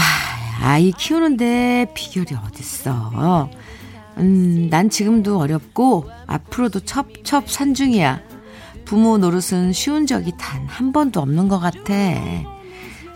아이 0.62 0.92
키우는데 0.92 1.92
비결이 1.94 2.36
어딨어. 2.36 3.50
음, 4.18 4.68
난 4.70 4.90
지금도 4.90 5.38
어렵고 5.38 6.08
앞으로도 6.26 6.80
첩첩 6.80 7.50
산중이야. 7.50 8.20
부모 8.84 9.16
노릇은 9.18 9.72
쉬운 9.72 10.06
적이 10.06 10.32
단 10.38 10.66
한 10.68 10.92
번도 10.92 11.20
없는 11.20 11.48
것 11.48 11.58
같아. 11.58 11.92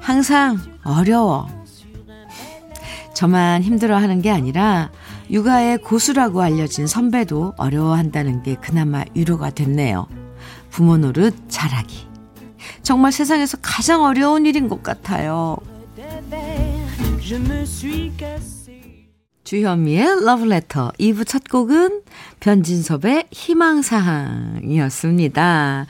항상 0.00 0.58
어려워. 0.84 1.48
저만 3.14 3.62
힘들어하는 3.62 4.20
게 4.22 4.30
아니라 4.30 4.90
육아의 5.30 5.78
고수라고 5.78 6.42
알려진 6.42 6.86
선배도 6.86 7.54
어려워한다는 7.56 8.42
게 8.42 8.56
그나마 8.56 9.04
위로가 9.14 9.48
됐네요. 9.50 10.06
부모 10.70 10.96
노릇 10.96 11.34
잘하기. 11.48 12.06
정말 12.82 13.12
세상에서 13.12 13.58
가장 13.60 14.02
어려운 14.02 14.46
일인 14.46 14.68
것 14.68 14.82
같아요. 14.82 15.58
주현미의 19.44 20.24
러브레터 20.24 20.92
2부 20.98 21.24
첫 21.26 21.44
곡은 21.48 22.00
변진섭의 22.40 23.28
희망사항이었습니다. 23.30 25.86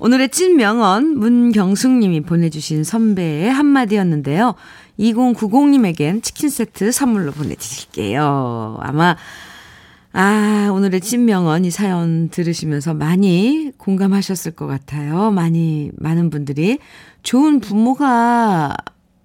오늘의 0.00 0.28
찐 0.28 0.56
명언 0.56 1.18
문경숙님이 1.18 2.20
보내주신 2.22 2.84
선배의 2.84 3.50
한마디였는데요. 3.50 4.54
2090님에겐 4.98 6.22
치킨 6.22 6.50
세트 6.50 6.92
선물로 6.92 7.32
보내드릴게요. 7.32 8.78
아마, 8.80 9.16
아, 10.12 10.70
오늘의 10.72 11.00
찐명언 11.00 11.64
이 11.64 11.70
사연 11.70 12.28
들으시면서 12.30 12.94
많이 12.94 13.70
공감하셨을 13.76 14.52
것 14.52 14.66
같아요. 14.66 15.30
많이, 15.30 15.90
많은 15.96 16.30
분들이 16.30 16.78
좋은 17.22 17.60
부모가 17.60 18.74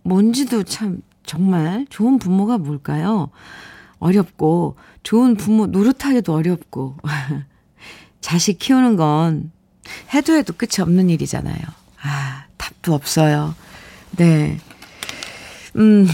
뭔지도 0.03 0.63
참, 0.63 1.01
정말 1.25 1.87
좋은 1.89 2.19
부모가 2.19 2.57
뭘까요? 2.57 3.29
어렵고, 3.99 4.75
좋은 5.01 5.35
부모 5.35 5.65
노릇하기도 5.67 6.33
어렵고, 6.33 6.97
자식 8.21 8.59
키우는 8.59 8.97
건 8.97 9.51
해도 10.13 10.33
해도 10.33 10.53
끝이 10.53 10.81
없는 10.81 11.09
일이잖아요. 11.09 11.61
아, 12.01 12.45
답도 12.57 12.93
없어요. 12.93 13.55
네. 14.17 14.59
음, 15.75 16.07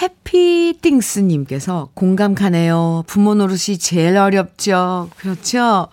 해피띵스님께서 0.00 1.90
공감 1.94 2.34
가네요. 2.34 3.04
부모 3.06 3.34
노릇이 3.34 3.78
제일 3.78 4.16
어렵죠. 4.16 5.10
그렇죠? 5.16 5.88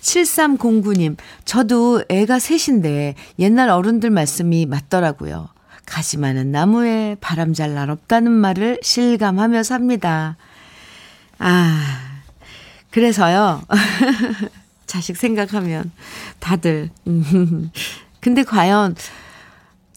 7309님, 0.00 1.16
저도 1.44 2.02
애가 2.08 2.38
셋인데 2.38 3.14
옛날 3.38 3.68
어른들 3.70 4.10
말씀이 4.10 4.66
맞더라고요. 4.66 5.48
가시 5.86 6.16
많은 6.18 6.50
나무에 6.50 7.16
바람 7.20 7.52
잘 7.52 7.74
날 7.74 7.90
없다는 7.90 8.30
말을 8.32 8.78
실감하며 8.82 9.62
삽니다. 9.62 10.36
아, 11.38 11.84
그래서요. 12.90 13.62
자식 14.86 15.16
생각하면 15.16 15.90
다들. 16.40 16.90
근데 18.20 18.42
과연 18.42 18.94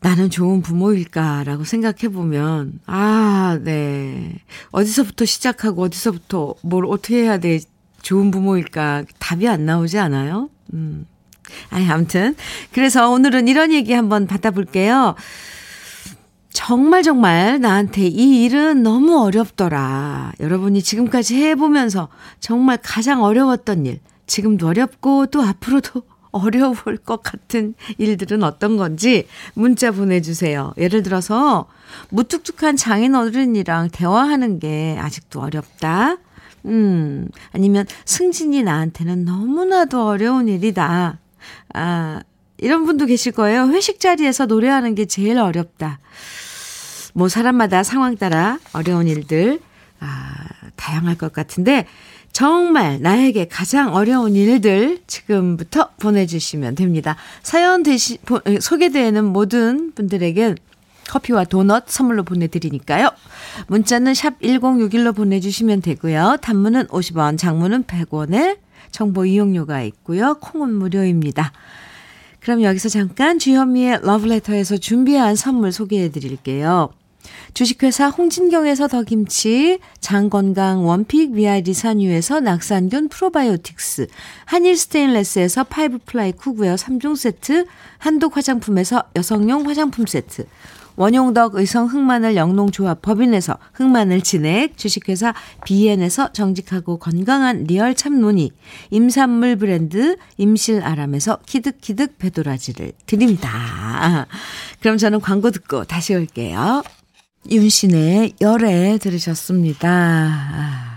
나는 0.06 0.30
좋은 0.30 0.62
부모일까라고 0.62 1.64
생각해 1.64 2.14
보면, 2.14 2.80
아, 2.86 3.58
네. 3.64 4.36
어디서부터 4.70 5.26
시작하고 5.26 5.82
어디서부터 5.82 6.54
뭘 6.62 6.86
어떻게 6.86 7.24
해야 7.24 7.40
돼 7.40 7.60
좋은 8.04 8.30
부모일까 8.30 9.06
답이 9.18 9.48
안 9.48 9.66
나오지 9.66 9.98
않아요? 9.98 10.52
음. 10.74 11.08
아니, 11.72 11.90
아무튼. 11.90 12.36
그래서 12.72 13.10
오늘은 13.10 13.48
이런 13.48 13.72
얘기 13.72 13.94
한번 13.94 14.28
받아볼게요. 14.28 15.16
정말 16.52 17.02
정말 17.02 17.60
나한테 17.60 18.06
이 18.06 18.44
일은 18.44 18.84
너무 18.84 19.20
어렵더라. 19.24 20.34
여러분이 20.40 20.84
지금까지 20.84 21.42
해보면서 21.44 22.10
정말 22.40 22.78
가장 22.80 23.24
어려웠던 23.24 23.88
일, 23.88 24.00
지금도 24.28 24.68
어렵고 24.68 25.26
또 25.28 25.42
앞으로도 25.42 26.04
어려울 26.36 26.98
것 26.98 27.24
같은 27.24 27.76
일들은 27.98 28.44
어떤 28.44 28.76
건지 28.76 29.28
문자 29.54 29.92
보내주세요. 29.92 30.74
예를 30.78 31.02
들어서 31.02 31.68
무뚝뚝한 32.10 32.76
장인 32.76 33.16
어른이랑 33.16 33.90
대화하는 33.90 34.60
게 34.60 34.98
아직도 35.00 35.40
어렵다. 35.40 36.18
음, 36.66 37.30
아니면 37.54 37.86
승진이 38.04 38.64
나한테는 38.64 39.24
너무나도 39.24 40.06
어려운 40.06 40.50
일이다. 40.50 41.20
아, 41.74 42.22
이런 42.58 42.86
분도 42.86 43.06
계실 43.06 43.32
거예요. 43.32 43.68
회식 43.70 44.00
자리에서 44.02 44.46
노래하는 44.46 44.94
게 44.96 45.06
제일 45.06 45.38
어렵다. 45.40 46.00
뭐 47.14 47.30
사람마다 47.30 47.84
상황 47.84 48.18
따라 48.18 48.60
어려운 48.74 49.08
일들, 49.08 49.62
아, 50.02 50.34
다양할 50.76 51.18
것 51.18 51.32
같은데, 51.32 51.88
정말 52.36 53.02
나에게 53.02 53.48
가장 53.48 53.96
어려운 53.96 54.36
일들 54.36 55.00
지금부터 55.08 55.92
보내주시면 56.02 56.76
됩니다. 56.76 57.16
사연 57.44 57.82
대시, 57.82 58.18
소개되는 58.60 59.24
모든 59.24 59.94
분들에게 59.94 60.56
커피와 61.08 61.46
도넛 61.46 61.86
선물로 61.88 62.24
보내드리니까요. 62.24 63.08
문자는 63.68 64.14
샵 64.14 64.38
1061로 64.42 65.16
보내주시면 65.16 65.80
되고요. 65.82 66.40
단문은 66.42 66.88
50원, 66.88 67.38
장문은 67.38 67.86
100원에 67.86 68.58
정보 68.92 69.26
이용료가 69.26 69.84
있고요. 69.84 70.34
콩은 70.42 70.74
무료입니다. 70.74 71.54
그럼 72.42 72.64
여기서 72.64 72.90
잠깐 72.90 73.40
주현미의 73.40 74.02
러브레터에서 74.04 74.76
준비한 74.76 75.38
선물 75.38 75.72
소개해 75.72 76.10
드릴게요. 76.10 76.90
주식회사 77.54 78.10
홍진경에서 78.10 78.88
더김치, 78.88 79.80
장건강 80.00 80.86
one 80.86 81.05
pick 81.05 81.32
위아리 81.32 81.74
산유에서 81.74 82.42
낙산균 82.42 83.10
프로바이오틱스, 83.10 84.08
한일 84.46 84.78
스테인레스에서 84.78 85.64
five 85.66 86.00
ply 86.06 86.32
cookware 86.34 86.76
3종 86.76 87.16
세트, 87.16 87.66
한독 87.98 88.38
화장품에서 88.38 89.04
여성용 89.16 89.68
화장품 89.68 90.06
세트, 90.06 90.46
원용덕 90.98 91.56
의성 91.56 91.88
흑마늘 91.88 92.36
영농조합 92.36 93.02
법인에서 93.02 93.58
흑마늘 93.74 94.22
진액, 94.22 94.78
주식회사 94.78 95.34
비엔에서 95.66 96.32
정직하고 96.32 96.98
건강한 96.98 97.64
real 97.64 97.96
참논이, 97.96 98.52
임산물 98.92 99.58
브랜드 99.58 100.16
임실아람에서 100.38 101.40
키득키득 101.46 102.18
배도라지를 102.18 102.94
드립니다. 103.06 104.26
그럼 104.80 104.98
저는 104.98 105.20
광고 105.20 105.52
듣고 105.52 105.84
다시 105.84 106.14
올게요. 106.14 106.84
윤시내의 107.50 108.34
열애 108.42 108.98
들으셨습니다. 108.98 110.96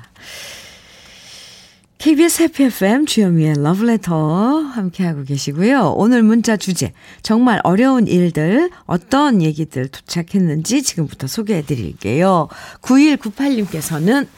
KBS 1.98 2.42
해피 2.44 2.64
FM 2.64 3.06
주현미의 3.06 3.62
러브레터 3.62 4.60
함께하고 4.60 5.24
계시고요. 5.24 5.94
오늘 5.96 6.22
문자 6.22 6.56
주제 6.56 6.92
정말 7.22 7.60
어려운 7.64 8.06
일들 8.06 8.70
어떤 8.86 9.42
얘기들 9.42 9.88
도착했는지 9.88 10.84
지금부터 10.84 11.26
소개해 11.26 11.62
드릴게요. 11.62 12.48
9198님께서는 12.82 14.28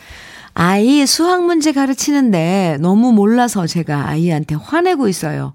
아이 0.54 1.06
수학 1.06 1.44
문제 1.44 1.72
가르치는데 1.72 2.78
너무 2.80 3.12
몰라서 3.12 3.66
제가 3.66 4.08
아이한테 4.08 4.54
화내고 4.54 5.08
있어요. 5.08 5.52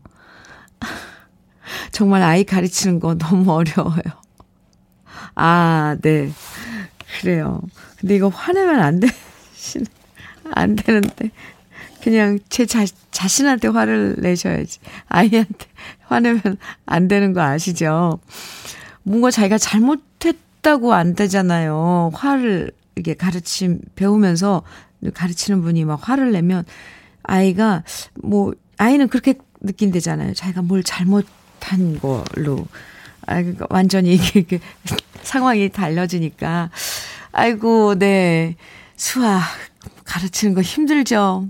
정말 1.91 2.21
아이 2.21 2.43
가르치는 2.43 2.99
거 2.99 3.15
너무 3.15 3.51
어려워요. 3.51 4.24
아, 5.35 5.97
네. 6.01 6.31
그래요. 7.19 7.61
근데 7.99 8.15
이거 8.15 8.29
화내면 8.29 8.79
안 8.79 8.99
되시는, 8.99 9.85
안 10.53 10.75
되는데. 10.75 11.31
그냥 12.01 12.37
제 12.49 12.65
자, 12.65 12.85
자신한테 13.11 13.67
화를 13.69 14.15
내셔야지. 14.19 14.79
아이한테 15.07 15.65
화내면 16.03 16.57
안 16.85 17.07
되는 17.07 17.33
거 17.33 17.41
아시죠? 17.41 18.19
뭔가 19.03 19.31
자기가 19.31 19.57
잘못했다고 19.57 20.93
안 20.93 21.15
되잖아요. 21.15 22.11
화를 22.13 22.71
이게 22.95 23.13
가르침, 23.15 23.79
배우면서 23.95 24.61
가르치는 25.13 25.61
분이 25.61 25.83
막 25.85 26.07
화를 26.07 26.31
내면 26.31 26.63
아이가 27.23 27.83
뭐, 28.13 28.53
아이는 28.77 29.07
그렇게 29.07 29.35
느낀대잖아요. 29.61 30.33
자기가 30.33 30.61
뭘 30.61 30.83
잘못한 30.83 31.99
걸로. 31.99 32.67
아, 33.25 33.41
그러니까 33.41 33.67
완전히 33.69 34.15
이게 34.15 34.59
상황이 35.23 35.69
달라지니까. 35.69 36.69
아이고, 37.31 37.95
네. 37.95 38.55
수학 38.95 39.41
가르치는 40.05 40.53
거 40.53 40.61
힘들죠. 40.61 41.47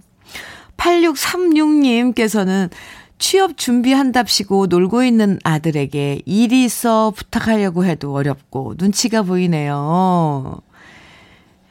8636님께서는 0.78 2.70
취업 3.18 3.58
준비한답시고 3.58 4.68
놀고 4.68 5.04
있는 5.04 5.40
아들에게 5.44 6.22
일이 6.26 6.66
있어 6.66 7.12
부탁하려고 7.16 7.86
해도 7.86 8.14
어렵고 8.14 8.76
눈치가 8.78 9.22
보이네요. 9.22 10.60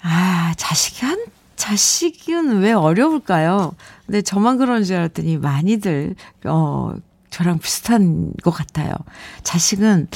아, 0.02 0.54
자식이 0.56 1.04
한, 1.04 1.24
자식은 1.56 2.60
왜 2.60 2.72
어려울까요? 2.72 3.74
근데 4.06 4.22
저만 4.22 4.58
그런 4.58 4.84
줄 4.84 4.96
알았더니 4.96 5.38
많이들, 5.38 6.14
어, 6.44 6.94
저랑 7.34 7.58
비슷한 7.58 8.32
것 8.44 8.52
같아요. 8.52 8.92
자식은 9.42 10.06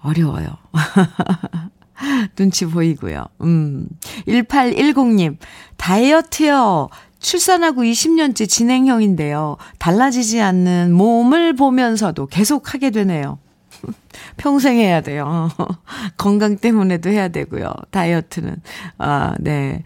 어려워요. 0.00 0.46
눈치 2.34 2.64
보이고요. 2.64 3.26
음. 3.42 3.86
1810님, 4.26 5.36
다이어트요. 5.76 6.88
출산하고 7.18 7.82
20년째 7.82 8.48
진행형인데요. 8.48 9.58
달라지지 9.78 10.40
않는 10.40 10.94
몸을 10.94 11.56
보면서도 11.56 12.24
계속 12.28 12.72
하게 12.72 12.90
되네요. 12.90 13.38
평생 14.38 14.78
해야 14.78 15.02
돼요. 15.02 15.50
건강 16.16 16.56
때문에도 16.56 17.10
해야 17.10 17.28
되고요. 17.28 17.70
다이어트는. 17.90 18.62
아, 18.96 19.34
네. 19.40 19.82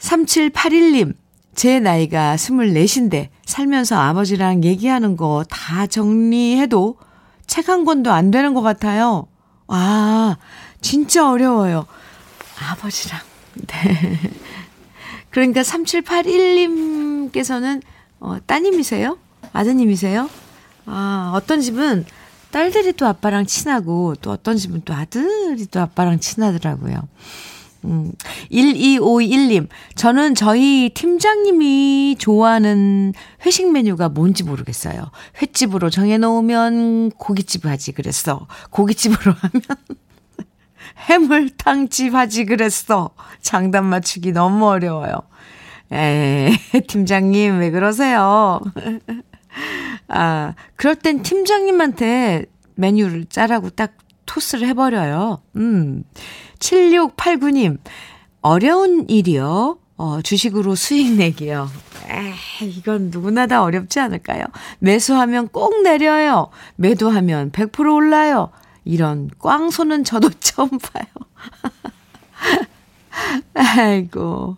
3781님, 0.00 1.14
제 1.54 1.80
나이가 1.80 2.36
24인데 2.36 3.28
살면서 3.46 3.96
아버지랑 3.98 4.64
얘기하는 4.64 5.16
거 5.16 5.44
다 5.48 5.86
정리해도 5.86 6.96
책 7.46 7.68
한 7.68 7.84
권도 7.84 8.10
안 8.12 8.30
되는 8.30 8.54
것 8.54 8.62
같아요. 8.62 9.26
아, 9.68 10.36
진짜 10.80 11.30
어려워요. 11.30 11.86
아버지랑. 12.70 13.20
네. 13.66 14.18
그러니까 15.30 15.62
3781님께서는 15.62 17.82
어, 18.20 18.36
따님이세요? 18.46 19.18
아드님이세요? 19.52 20.28
아, 20.86 21.32
어떤 21.34 21.60
집은 21.60 22.04
딸들이 22.50 22.92
또 22.92 23.06
아빠랑 23.06 23.46
친하고 23.46 24.14
또 24.20 24.30
어떤 24.30 24.56
집은 24.56 24.82
또 24.84 24.94
아들이 24.94 25.66
또 25.66 25.80
아빠랑 25.80 26.20
친하더라고요. 26.20 26.96
음, 27.84 28.12
1251님, 28.50 29.68
저는 29.94 30.34
저희 30.34 30.90
팀장님이 30.94 32.16
좋아하는 32.18 33.12
회식 33.44 33.70
메뉴가 33.70 34.08
뭔지 34.08 34.42
모르겠어요. 34.42 35.10
횟집으로 35.40 35.90
정해놓으면 35.90 37.10
고깃집 37.12 37.66
하지 37.66 37.92
그랬어. 37.92 38.46
고깃집으로 38.70 39.32
하면 39.32 39.62
해물탕집 41.08 42.14
하지 42.14 42.44
그랬어. 42.46 43.10
장단 43.42 43.84
맞추기 43.84 44.32
너무 44.32 44.66
어려워요. 44.68 45.14
에 45.92 46.50
팀장님, 46.88 47.58
왜 47.58 47.70
그러세요? 47.70 48.60
아, 50.08 50.54
그럴 50.76 50.96
땐 50.96 51.22
팀장님한테 51.22 52.46
메뉴를 52.76 53.26
짜라고 53.26 53.70
딱 53.70 53.92
토스를 54.26 54.66
해버려요. 54.68 55.40
음. 55.56 56.04
7689님, 56.58 57.78
어려운 58.40 59.06
일이요. 59.08 59.78
어, 59.96 60.20
주식으로 60.22 60.74
수익 60.74 61.12
내기요. 61.12 61.68
에이, 62.08 62.68
이건 62.68 63.10
누구나 63.10 63.46
다 63.46 63.62
어렵지 63.62 64.00
않을까요? 64.00 64.44
매수하면 64.78 65.48
꼭 65.48 65.82
내려요. 65.82 66.48
매도하면 66.76 67.52
100% 67.52 67.94
올라요. 67.94 68.50
이런 68.84 69.30
꽝소는 69.38 70.04
저도 70.04 70.30
처음 70.40 70.68
봐요. 70.70 71.06
아이고. 73.54 74.56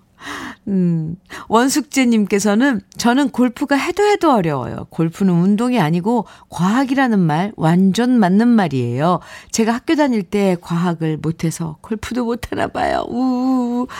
음, 0.68 1.16
원숙재님께서는 1.48 2.80
저는 2.96 3.30
골프가 3.30 3.76
해도 3.76 4.04
해도 4.04 4.32
어려워요. 4.32 4.86
골프는 4.90 5.32
운동이 5.32 5.80
아니고 5.80 6.26
과학이라는 6.48 7.18
말 7.18 7.52
완전 7.56 8.18
맞는 8.18 8.48
말이에요. 8.48 9.20
제가 9.52 9.72
학교 9.72 9.94
다닐 9.94 10.22
때 10.22 10.56
과학을 10.60 11.18
못해서 11.18 11.76
골프도 11.82 12.24
못하나 12.24 12.66
봐요. 12.66 13.04
우. 13.08 13.86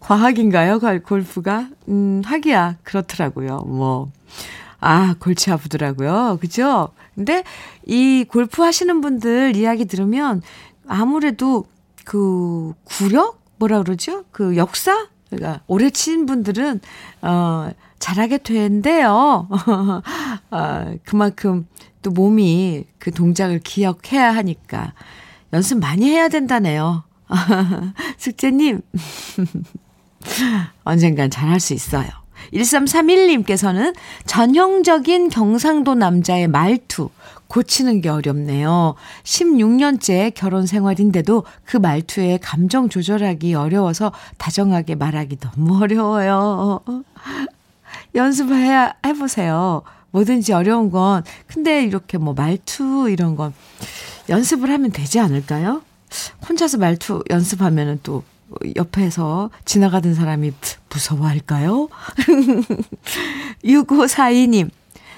과학인가요? 0.00 0.80
골프가? 1.04 1.68
음, 1.88 2.20
하기야. 2.24 2.76
그렇더라고요. 2.82 3.60
뭐. 3.66 4.10
아, 4.80 5.14
골치 5.18 5.50
아프더라고요. 5.50 6.38
그죠? 6.42 6.90
근데 7.14 7.42
이 7.86 8.26
골프 8.28 8.62
하시는 8.62 9.00
분들 9.00 9.56
이야기 9.56 9.86
들으면 9.86 10.42
아무래도 10.86 11.64
그 12.04 12.74
구력? 12.84 13.42
뭐라 13.58 13.82
그러죠? 13.82 14.24
그 14.30 14.56
역사? 14.56 15.08
그러니까 15.30 15.62
오래 15.66 15.90
친 15.90 16.26
분들은 16.26 16.80
어 17.22 17.70
잘하게 17.98 18.38
된대요. 18.38 19.48
아, 20.50 20.94
그만큼 21.04 21.66
또 22.02 22.10
몸이 22.10 22.84
그 22.98 23.10
동작을 23.10 23.60
기억해야 23.60 24.34
하니까 24.34 24.92
연습 25.52 25.78
많이 25.78 26.10
해야 26.10 26.28
된다네요. 26.28 27.04
숙제님 28.18 28.82
언젠간 30.84 31.30
잘할 31.30 31.60
수 31.60 31.72
있어요. 31.72 32.08
1331님께서는 32.52 33.94
전형적인 34.26 35.30
경상도 35.30 35.94
남자의 35.94 36.46
말투, 36.48 37.08
고치는 37.48 38.00
게 38.00 38.08
어렵네요. 38.08 38.94
16년째 39.22 40.32
결혼 40.34 40.66
생활인데도 40.66 41.44
그 41.64 41.76
말투에 41.76 42.38
감정 42.38 42.88
조절하기 42.88 43.54
어려워서 43.54 44.12
다정하게 44.38 44.94
말하기 44.96 45.38
너무 45.38 45.80
어려워요. 45.82 46.80
연습해야 48.14 48.94
해보세요. 49.06 49.82
뭐든지 50.10 50.52
어려운 50.52 50.90
건 50.90 51.24
근데 51.46 51.82
이렇게 51.84 52.18
뭐 52.18 52.34
말투 52.34 53.08
이런 53.10 53.34
건 53.34 53.52
연습을 54.28 54.70
하면 54.70 54.92
되지 54.92 55.18
않을까요? 55.18 55.82
혼자서 56.48 56.78
말투 56.78 57.22
연습하면은 57.30 57.98
또 58.02 58.22
옆에서 58.76 59.50
지나가던 59.64 60.14
사람이 60.14 60.52
무서워할까요? 60.88 61.88
6542님, 63.64 64.70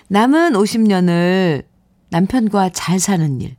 남은 0.08 0.52
50년을 0.54 1.64
남편과 2.16 2.70
잘 2.70 2.98
사는 2.98 3.42
일. 3.42 3.56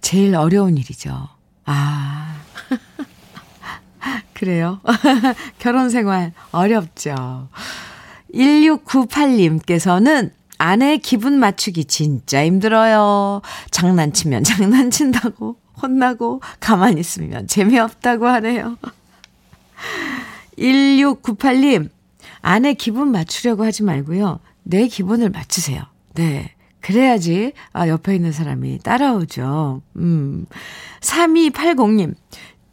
제일 0.00 0.34
어려운 0.34 0.76
일이죠. 0.76 1.28
아. 1.64 2.34
그래요. 4.34 4.80
결혼 5.60 5.88
생활 5.90 6.32
어렵죠. 6.50 7.48
1698님께서는 8.34 10.32
아내 10.58 10.98
기분 10.98 11.38
맞추기 11.38 11.84
진짜 11.84 12.44
힘들어요. 12.44 13.40
장난치면 13.70 14.42
장난친다고 14.42 15.56
혼나고 15.80 16.42
가만히 16.58 17.00
있으면 17.00 17.46
재미없다고 17.46 18.26
하네요. 18.26 18.76
1698님, 20.58 21.88
아내 22.42 22.74
기분 22.74 23.12
맞추려고 23.12 23.64
하지 23.64 23.84
말고요. 23.84 24.40
내 24.64 24.88
기분을 24.88 25.30
맞추세요. 25.30 25.84
네. 26.14 26.54
그래야지, 26.80 27.52
아, 27.72 27.88
옆에 27.88 28.14
있는 28.14 28.32
사람이 28.32 28.80
따라오죠. 28.80 29.82
음. 29.96 30.46
3280님, 31.00 32.14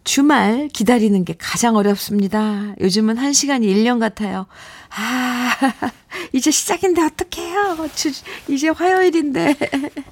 주말 0.04 0.70
기다리는 0.70 1.26
게 1.26 1.36
가장 1.38 1.76
어렵습니다. 1.76 2.74
요즘은 2.80 3.18
한 3.18 3.34
시간이 3.34 3.68
1년 3.68 4.00
같아요. 4.00 4.48
아, 4.90 5.52
이제 6.32 6.50
시작인데 6.50 7.02
어떡해요. 7.04 7.90
주, 7.94 8.12
이제 8.48 8.70
화요일인데. 8.70 9.56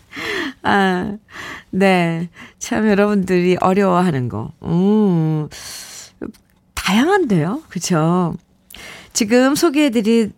아, 0.63 1.17
네. 1.71 2.29
참 2.59 2.89
여러분들이 2.89 3.55
어려워하는 3.61 4.27
거. 4.27 4.51
음, 4.63 5.47
다양한데요. 6.73 7.63
그쵸? 7.69 8.35
지금 9.13 9.55
소개해드린 9.55 10.33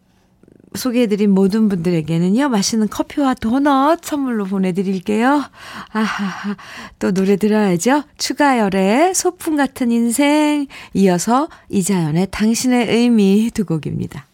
소개해드린 0.76 1.32
모든 1.32 1.70
분들에게는요, 1.70 2.50
맛있는 2.50 2.90
커피와 2.90 3.34
도넛 3.34 4.04
선물로 4.04 4.46
보내드릴게요. 4.46 5.44
아하하, 5.92 6.56
또 7.00 7.12
노래 7.12 7.36
들어야죠. 7.36 8.04
추가열의 8.18 9.16
소풍 9.16 9.56
같은 9.56 9.92
인생, 9.92 10.68
이어서 10.94 11.48
이자연의 11.70 12.28
당신의 12.32 12.90
의미 12.90 13.50
두 13.54 13.66
곡입니다. 13.66 14.26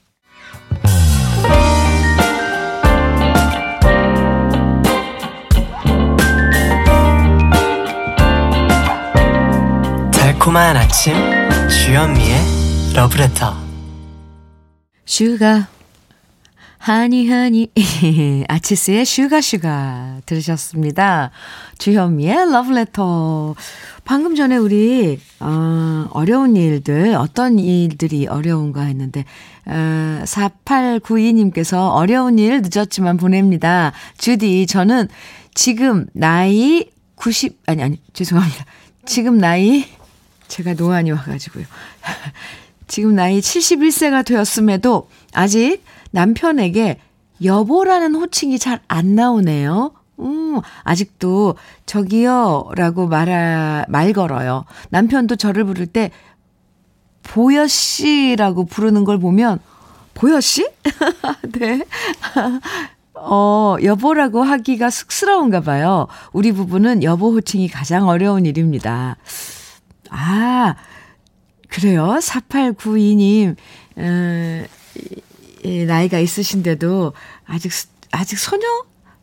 달콤한 10.12 10.78
아침, 10.78 11.14
주현미의 11.70 12.94
러브레터. 12.96 13.56
Sugar 15.06 15.68
honey 16.84 17.30
honey 17.30 17.72
아치스의 18.50 19.06
Sugar 19.06 19.40
Sugar 19.40 20.20
들으셨습니다. 20.26 21.32
주현미의 21.78 22.52
러브레터. 22.52 23.56
방금 24.04 24.36
전에 24.36 24.58
우리 24.58 25.18
어, 25.40 26.08
어려운 26.12 26.58
일들 26.58 27.16
어떤 27.16 27.58
일들이 27.58 28.28
어려운가 28.28 28.82
했는데 28.82 29.24
어, 29.66 30.24
4892님께서 30.26 31.96
어려운 31.96 32.38
일 32.38 32.62
늦었지만 32.62 33.16
보냅니다. 33.16 33.94
주디 34.18 34.68
저는 34.68 35.08
지금 35.54 36.08
나이 36.12 36.90
90 37.16 37.62
아니 37.66 37.82
아니 37.82 38.02
죄송합니다. 38.12 38.66
지금 39.06 39.38
나이 39.38 39.86
제가 40.50 40.74
노안이 40.74 41.12
와가지고요. 41.12 41.64
지금 42.94 43.16
나이 43.16 43.40
71세가 43.40 44.24
되었음에도 44.24 45.10
아직 45.34 45.84
남편에게 46.12 47.00
여보라는 47.44 48.14
호칭이 48.14 48.60
잘 48.60 48.82
안 48.88 49.16
나오네요. 49.16 49.94
음, 50.20 50.60
아직도 50.84 51.56
저기요 51.88 52.70
라고 52.76 53.08
말아, 53.08 53.86
말 53.90 54.14
걸어요. 54.14 54.66
남편도 54.92 55.38
저를 55.38 55.64
부를 55.64 55.88
때 55.88 56.12
보여씨라고 57.24 58.66
부르는 58.66 59.06
걸 59.06 59.18
보면 59.18 59.58
보여씨? 60.14 60.70
네. 61.58 61.82
어, 63.16 63.76
여보라고 63.82 64.44
하기가 64.44 64.92
쑥스러운가 64.92 65.62
봐요. 65.62 66.06
우리 66.32 66.52
부부는 66.52 67.02
여보 67.02 67.32
호칭이 67.32 67.70
가장 67.70 68.08
어려운 68.08 68.46
일입니다. 68.46 69.18
아, 70.12 70.76
그래요? 71.74 72.18
4892님, 72.22 73.56
어, 73.98 74.66
예, 75.66 75.86
나이가 75.86 76.20
있으신데도 76.20 77.14
아직, 77.46 77.72
아직 78.12 78.38
소녀? 78.38 78.68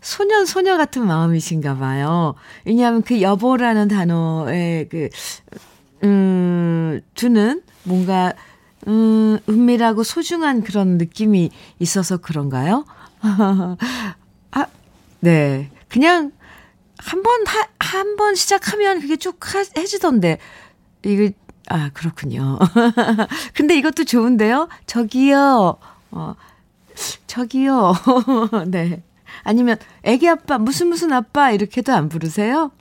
소년, 0.00 0.46
소녀 0.46 0.76
같은 0.76 1.06
마음이신가 1.06 1.76
봐요. 1.76 2.34
왜냐하면 2.64 3.02
그 3.02 3.20
여보라는 3.22 3.86
단어에 3.88 4.88
그, 4.90 5.10
음, 6.02 7.00
주는 7.14 7.62
뭔가, 7.84 8.32
음, 8.88 9.38
은밀하고 9.48 10.02
소중한 10.02 10.62
그런 10.62 10.98
느낌이 10.98 11.50
있어서 11.78 12.16
그런가요? 12.16 12.84
아, 14.50 14.66
네. 15.20 15.70
그냥 15.88 16.32
한 16.98 17.22
번, 17.22 17.44
한 17.78 18.16
번 18.16 18.34
시작하면 18.34 19.00
그게 19.00 19.16
쭉 19.16 19.38
해지던데, 19.76 20.38
이거, 21.04 21.30
아, 21.70 21.90
그렇군요. 21.94 22.59
근데 23.54 23.76
이것도 23.76 24.02
좋은데요? 24.04 24.68
저기요, 24.87 25.76
어, 26.11 26.35
저기요. 27.28 27.94
네. 28.66 29.02
아니면 29.44 29.76
애기 30.02 30.28
아빠 30.28 30.59
무슨 30.59 30.88
무슨 30.88 31.12
아빠 31.12 31.52
이렇게도 31.52 31.92
안 31.94 32.09
부르세요? 32.09 32.72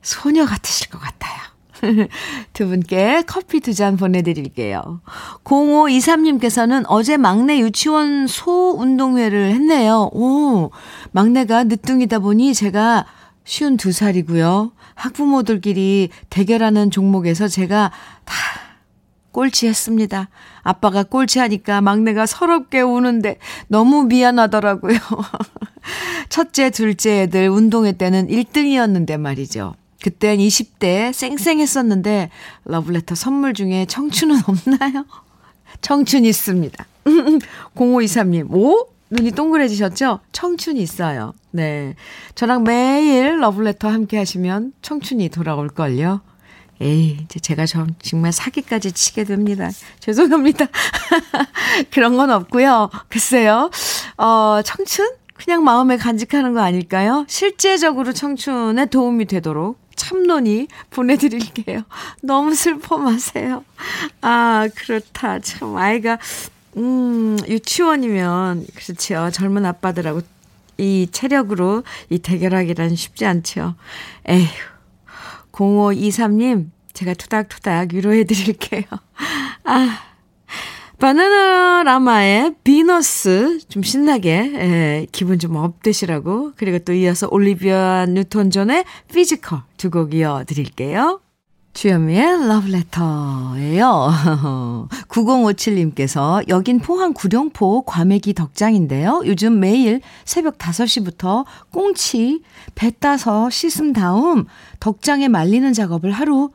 소녀 0.00 0.46
같으실 0.46 0.90
것 0.90 1.00
같아요. 1.00 1.42
두 2.52 2.68
분께 2.68 3.24
커피 3.26 3.58
두 3.58 3.74
잔 3.74 3.96
보내드릴게요. 3.96 5.00
0523님께서는 5.42 6.84
어제 6.86 7.16
막내 7.16 7.58
유치원 7.58 8.28
소 8.28 8.76
운동회를 8.78 9.50
했네요. 9.50 10.08
오, 10.12 10.70
막내가 11.10 11.64
늦둥이다 11.64 12.20
보니 12.20 12.54
제가 12.54 13.04
쉬운 13.44 13.76
두 13.76 13.92
살이고요. 13.92 14.72
학부모들끼리 14.94 16.10
대결하는 16.30 16.90
종목에서 16.90 17.48
제가 17.48 17.90
다 18.24 18.34
꼴찌했습니다. 19.32 20.28
아빠가 20.62 21.02
꼴찌하니까 21.02 21.80
막내가 21.80 22.26
서럽게 22.26 22.80
우는데 22.82 23.38
너무 23.68 24.04
미안하더라고요. 24.04 24.98
첫째, 26.28 26.70
둘째 26.70 27.22
애들 27.22 27.48
운동회 27.48 27.92
때는 27.92 28.28
1등이었는데 28.28 29.18
말이죠. 29.18 29.74
그땐 30.02 30.38
20대 30.38 31.12
쌩쌩했었는데 31.12 32.30
러블레터 32.64 33.14
선물 33.14 33.54
중에 33.54 33.86
청춘은 33.86 34.40
없나요? 34.46 35.04
청춘 35.80 36.24
있습니다. 36.24 36.86
0523님, 37.74 38.52
오? 38.52 38.88
눈이 39.12 39.32
동그래지셨죠? 39.32 40.20
청춘 40.32 40.78
있어요. 40.78 41.34
네. 41.50 41.94
저랑 42.34 42.64
매일 42.64 43.40
러블레터 43.40 43.88
함께 43.88 44.16
하시면 44.16 44.72
청춘이 44.80 45.28
돌아올걸요. 45.28 46.22
에이, 46.80 47.18
이제 47.22 47.38
제가 47.38 47.66
좀 47.66 47.88
정말 48.00 48.32
사기까지 48.32 48.92
치게 48.92 49.24
됩니다. 49.24 49.68
죄송합니다. 50.00 50.66
그런 51.92 52.16
건 52.16 52.30
없고요. 52.30 52.90
글쎄요. 53.08 53.70
어, 54.16 54.60
청춘? 54.64 55.10
그냥 55.34 55.62
마음에 55.62 55.98
간직하는 55.98 56.54
거 56.54 56.60
아닐까요? 56.60 57.26
실제적으로 57.28 58.12
청춘에 58.14 58.86
도움이 58.86 59.26
되도록 59.26 59.78
참론이 59.94 60.68
보내드릴게요. 60.88 61.82
너무 62.22 62.54
슬퍼 62.54 62.96
마세요. 62.96 63.62
아, 64.22 64.68
그렇다. 64.74 65.38
참, 65.40 65.76
아이가, 65.76 66.18
음, 66.76 67.36
유치원이면, 67.48 68.66
그렇죠. 68.74 69.30
젊은 69.30 69.66
아빠들하고 69.66 70.22
이 70.78 71.06
체력으로 71.12 71.82
이 72.10 72.18
대결하기란 72.18 72.96
쉽지 72.96 73.26
않죠. 73.26 73.74
에휴. 74.28 74.46
0523님, 75.52 76.70
제가 76.94 77.14
토닥토닥 77.14 77.92
위로해 77.92 78.24
드릴게요. 78.24 78.82
아, 79.64 79.98
바나나 80.98 81.82
라마의 81.82 82.54
비너스 82.64 83.58
좀 83.68 83.82
신나게 83.82 84.30
예, 84.54 85.06
기분 85.12 85.38
좀 85.38 85.56
up되시라고 85.56 86.52
그리고 86.56 86.78
또 86.78 86.92
이어서 86.92 87.26
올리비아 87.30 88.06
뉴턴 88.06 88.50
존의 88.50 88.84
Physical 89.12 89.62
두 89.76 89.90
곡 89.90 90.14
이어 90.14 90.44
드릴게요. 90.46 91.20
주현미의 91.74 92.46
러브레터예요. 92.48 94.12
9057님께서 95.08 96.46
여긴 96.50 96.78
포항 96.78 97.14
구룡포 97.14 97.84
과메기 97.84 98.34
덕장인데요. 98.34 99.22
요즘 99.24 99.58
매일 99.58 100.00
새벽 100.24 100.58
5시부터 100.58 101.44
꽁치 101.70 102.42
배 102.74 102.90
따서 102.90 103.48
씻음 103.50 103.92
다음 103.92 104.44
덕장에 104.80 105.28
말리는 105.28 105.72
작업을 105.72 106.12
하루 106.12 106.50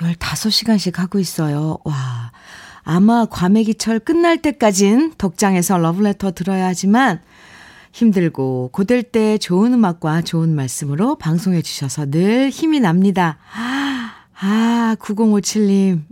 15시간씩 0.00 0.96
하고 0.96 1.18
있어요. 1.18 1.78
와. 1.84 2.32
아마 2.84 3.26
과메기철 3.26 4.00
끝날 4.00 4.38
때까진 4.38 5.12
덕장에서 5.16 5.78
러브레터 5.78 6.32
들어야 6.32 6.66
하지만 6.66 7.20
힘들고 7.92 8.70
고될 8.72 9.02
때 9.04 9.38
좋은 9.38 9.72
음악과 9.74 10.22
좋은 10.22 10.54
말씀으로 10.54 11.16
방송해 11.16 11.62
주셔서 11.62 12.06
늘 12.06 12.50
힘이 12.50 12.80
납니다. 12.80 13.38
아, 13.54 14.01
9057님. 14.42 16.02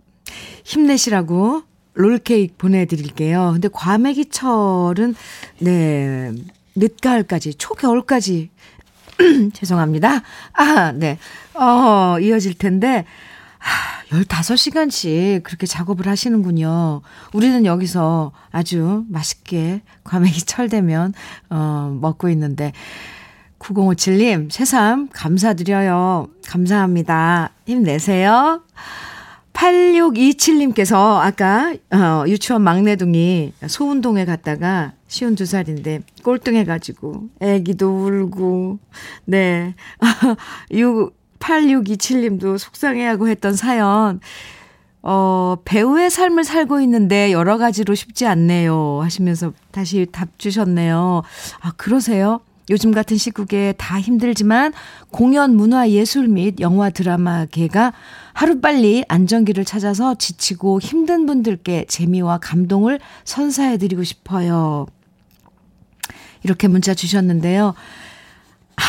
힘내시라고 0.64 1.62
롤케이크 1.94 2.54
보내드릴게요. 2.56 3.50
근데 3.52 3.68
과메기철은, 3.72 5.14
네, 5.58 6.32
늦가을까지, 6.76 7.54
초겨울까지, 7.54 8.50
죄송합니다. 9.52 10.22
아, 10.52 10.92
네. 10.92 11.18
어, 11.54 12.18
이어질 12.20 12.54
텐데, 12.54 13.04
하, 13.58 14.04
15시간씩 14.22 15.42
그렇게 15.42 15.66
작업을 15.66 16.06
하시는군요. 16.06 17.02
우리는 17.32 17.66
여기서 17.66 18.32
아주 18.50 19.04
맛있게 19.08 19.82
과메기 20.04 20.42
철되면, 20.46 21.12
어, 21.50 21.98
먹고 22.00 22.28
있는데, 22.30 22.72
9057님, 23.60 24.50
새삼 24.50 25.10
감사드려요. 25.12 26.28
감사합니다. 26.46 27.50
힘내세요. 27.66 28.62
8627님께서 29.52 31.18
아까, 31.18 31.74
어, 31.92 32.24
유치원 32.26 32.62
막내둥이 32.62 33.52
소운동에 33.66 34.24
갔다가 34.24 34.92
쉬운 35.06 35.34
두 35.34 35.44
살인데 35.44 36.00
꼴등해가지고 36.24 37.28
애기도 37.40 38.06
울고, 38.06 38.78
네. 39.26 39.74
8627님도 41.38 42.58
속상해하고 42.58 43.28
했던 43.28 43.54
사연. 43.54 44.20
어, 45.02 45.56
배우의 45.64 46.10
삶을 46.10 46.44
살고 46.44 46.80
있는데 46.82 47.32
여러 47.32 47.56
가지로 47.56 47.94
쉽지 47.94 48.26
않네요. 48.26 49.00
하시면서 49.02 49.52
다시 49.70 50.06
답 50.12 50.38
주셨네요. 50.38 51.22
아, 51.60 51.72
그러세요? 51.76 52.40
요즘 52.70 52.92
같은 52.92 53.16
시국에 53.16 53.74
다 53.76 54.00
힘들지만 54.00 54.72
공연, 55.10 55.56
문화, 55.56 55.90
예술 55.90 56.28
및 56.28 56.60
영화, 56.60 56.88
드라마계가 56.88 57.92
하루빨리 58.32 59.04
안정기를 59.08 59.64
찾아서 59.64 60.14
지치고 60.14 60.80
힘든 60.80 61.26
분들께 61.26 61.86
재미와 61.88 62.38
감동을 62.38 63.00
선사해드리고 63.24 64.04
싶어요. 64.04 64.86
이렇게 66.44 66.68
문자 66.68 66.94
주셨는데요. 66.94 67.74
아, 68.76 68.82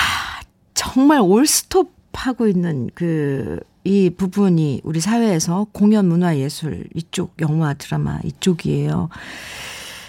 정말 0.76 1.20
올스톱 1.20 1.92
하고 2.14 2.48
있는 2.48 2.90
그, 2.94 3.60
이 3.84 4.12
부분이 4.16 4.82
우리 4.84 5.02
사회에서 5.02 5.66
공연, 5.72 6.08
문화, 6.08 6.38
예술, 6.38 6.86
이쪽, 6.94 7.34
영화, 7.42 7.74
드라마, 7.74 8.20
이쪽이에요. 8.24 9.10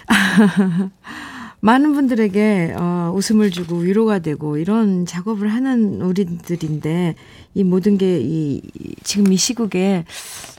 많은 1.65 1.93
분들에게 1.93 2.75
어, 2.77 3.13
웃음을 3.15 3.49
주고 3.49 3.77
위로가 3.77 4.19
되고 4.19 4.57
이런 4.57 5.05
작업을 5.05 5.47
하는 5.47 6.01
우리들인데 6.01 7.15
이 7.55 7.63
모든 7.63 7.97
게 7.97 8.19
이 8.19 8.61
지금 9.01 9.31
이 9.31 9.37
시국에 9.37 10.03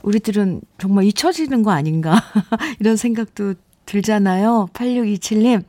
우리들은 0.01 0.61
정말 0.79 1.03
잊혀지는 1.05 1.61
거 1.61 1.69
아닌가 1.69 2.19
이런 2.79 2.97
생각도 2.97 3.53
들잖아요. 3.85 4.69
8627님 4.73 5.63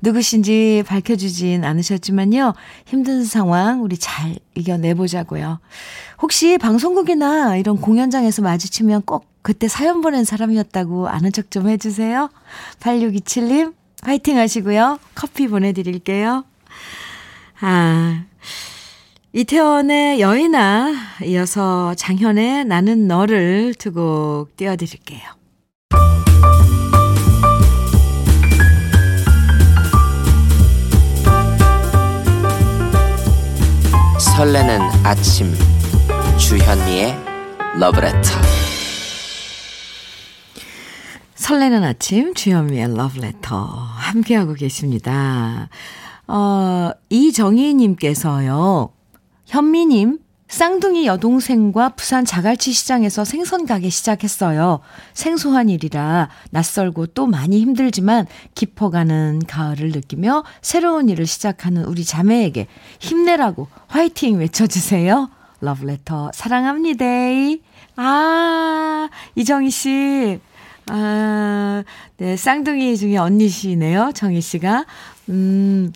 누구신지 0.00 0.82
밝혀주진 0.84 1.64
않으셨지만요. 1.64 2.54
힘든 2.86 3.24
상황 3.24 3.84
우리 3.84 3.96
잘 3.96 4.34
이겨내보자고요. 4.56 5.60
혹시 6.20 6.58
방송국이나 6.58 7.56
이런 7.58 7.76
공연장에서 7.80 8.42
마주치면 8.42 9.02
꼭 9.02 9.26
그때 9.42 9.68
사연 9.68 10.00
보낸 10.00 10.24
사람이었다고 10.24 11.06
아는 11.06 11.30
척 11.30 11.52
좀 11.52 11.68
해주세요. 11.68 12.28
8627님 12.80 13.74
화이팅 14.02 14.38
하시고요. 14.38 14.98
커피 15.14 15.46
보내드릴게요. 15.48 16.44
아, 17.60 18.22
이태원의 19.32 20.20
여인아, 20.20 20.92
이어서 21.24 21.94
장현의 21.94 22.64
나는 22.64 23.06
너를 23.06 23.74
두 23.74 23.92
곡 23.92 24.56
띄워드릴게요. 24.56 25.20
설레는 34.18 34.80
아침 35.04 35.52
주현미의 36.38 37.16
러브레터 37.78 38.20
설레는 41.40 41.82
아침 41.82 42.34
주현미의 42.34 42.94
러브레터 42.96 43.56
함께하고 43.56 44.52
계십니다. 44.52 45.70
어, 46.28 46.90
이정희님께서요. 47.08 48.90
현미님 49.46 50.18
쌍둥이 50.48 51.06
여동생과 51.06 51.90
부산 51.90 52.26
자갈치 52.26 52.72
시장에서 52.72 53.24
생선 53.24 53.64
가게 53.64 53.88
시작했어요. 53.88 54.80
생소한 55.14 55.70
일이라 55.70 56.28
낯설고 56.50 57.06
또 57.06 57.26
많이 57.26 57.58
힘들지만 57.58 58.26
깊어가는 58.54 59.40
가을을 59.48 59.92
느끼며 59.92 60.44
새로운 60.60 61.08
일을 61.08 61.26
시작하는 61.26 61.86
우리 61.86 62.04
자매에게 62.04 62.66
힘내라고 62.98 63.66
화이팅 63.86 64.38
외쳐주세요. 64.38 65.30
러브레터 65.62 66.32
사랑합니다. 66.34 67.06
아, 67.96 69.08
이정희 69.36 69.70
씨. 69.70 70.40
아, 70.92 71.84
네, 72.16 72.36
쌍둥이 72.36 72.96
중에 72.96 73.16
언니시네요. 73.16 74.10
정희 74.12 74.40
씨가. 74.40 74.86
음, 75.28 75.92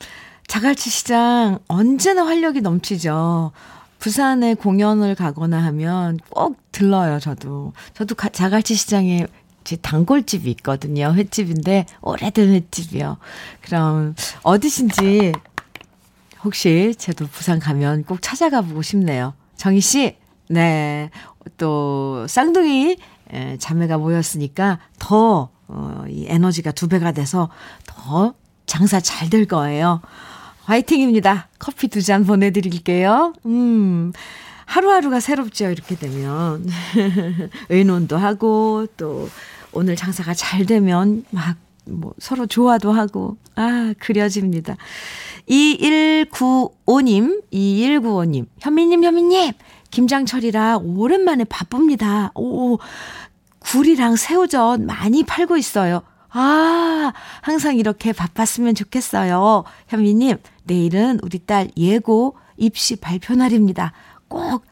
자갈치 0.47 0.89
시장 0.89 1.59
언제나 1.67 2.25
활력이 2.25 2.61
넘치죠. 2.61 3.51
부산에 3.99 4.55
공연을 4.55 5.17
가거나 5.17 5.65
하면 5.65 6.19
꼭 6.31 6.59
들러요, 6.71 7.19
저도. 7.19 7.73
저도 7.95 8.15
가, 8.15 8.29
자갈치 8.29 8.77
시장에 8.77 9.27
제 9.65 9.75
단골집이 9.77 10.49
있거든요. 10.53 11.13
횟집인데, 11.13 11.87
오래된 12.01 12.51
횟집이요. 12.51 13.17
그럼, 13.63 14.15
어디신지, 14.45 15.33
혹시 16.45 16.95
저도 16.97 17.27
부산 17.27 17.59
가면 17.59 18.05
꼭 18.05 18.23
찾아가 18.23 18.61
보고 18.61 18.83
싶네요. 18.83 19.35
정희 19.57 19.81
씨, 19.81 20.17
네. 20.49 21.11
또, 21.59 22.27
쌍둥이 22.29 22.97
에, 23.35 23.57
자매가 23.59 23.99
모였으니까 23.99 24.79
더, 24.99 25.51
어, 25.69 26.05
이 26.09 26.27
에너지가 26.29 26.73
두 26.73 26.89
배가 26.89 27.13
돼서 27.13 27.49
더 27.87 28.35
장사 28.67 29.01
잘 29.01 29.29
될 29.31 29.47
거예요. 29.47 30.01
화이팅입니다. 30.65 31.49
커피 31.59 31.89
두 31.89 32.01
잔 32.01 32.25
보내드릴게요. 32.25 33.35
음, 33.47 34.13
하루하루가 34.67 35.21
새롭죠. 35.21 35.69
이렇게 35.71 35.95
되면. 35.95 36.67
의논도 37.69 38.17
하고, 38.17 38.87
또, 38.97 39.29
오늘 39.73 39.97
장사가 39.97 40.33
잘 40.35 40.65
되면 40.65 41.25
막, 41.31 41.57
뭐, 41.85 42.15
서로 42.19 42.47
좋아도 42.47 42.93
하고, 42.93 43.37
아, 43.57 43.93
그려집니다. 43.99 44.77
2195님, 45.49 47.43
2195님, 47.53 48.47
현미님, 48.61 49.05
현미님, 49.05 49.53
김장철이라 49.95 50.79
오랜만에 50.79 51.45
바쁩니다. 51.45 52.33
오, 52.35 52.79
굴이랑 53.61 54.17
새우젓 54.17 54.81
많이 54.81 55.23
팔고 55.23 55.57
있어요. 55.57 56.03
아, 56.31 57.13
항상 57.43 57.77
이렇게 57.77 58.13
바빴으면 58.13 58.75
좋겠어요. 58.75 59.63
현미님, 59.87 60.39
내일은 60.65 61.21
우리 61.23 61.39
딸 61.39 61.71
예고 61.77 62.37
입시 62.57 62.97
발표 62.97 63.37
날입니다. 63.37 63.93
꼭 64.27 64.65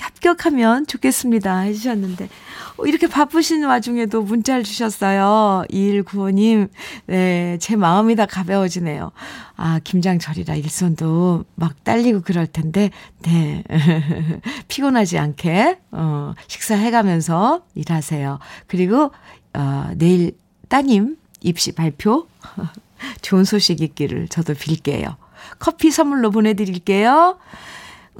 합, 0.00 0.18
합격하면 0.18 0.86
좋겠습니다. 0.86 1.60
해주셨는데, 1.60 2.28
어, 2.76 2.86
이렇게 2.86 3.06
바쁘신 3.06 3.64
와중에도 3.64 4.22
문자를 4.22 4.64
주셨어요. 4.64 5.64
2195님, 5.70 6.68
네, 7.06 7.58
제 7.60 7.76
마음이 7.76 8.16
다 8.16 8.26
가벼워지네요. 8.26 9.12
아, 9.56 9.80
김장철이라 9.82 10.54
일손도 10.56 11.44
막 11.54 11.84
딸리고 11.84 12.22
그럴 12.22 12.46
텐데, 12.46 12.90
네. 13.22 13.64
피곤하지 14.68 15.18
않게, 15.18 15.78
어, 15.92 16.34
식사해가면서 16.46 17.62
일하세요. 17.74 18.38
그리고, 18.66 19.12
어, 19.54 19.90
내일 19.96 20.32
따님 20.68 21.16
입시 21.40 21.72
발표 21.72 22.26
좋은 23.22 23.44
소식 23.44 23.80
있기를 23.80 24.28
저도 24.28 24.54
빌게요. 24.54 25.16
커피 25.58 25.90
선물로 25.90 26.30
보내드릴게요. 26.30 27.38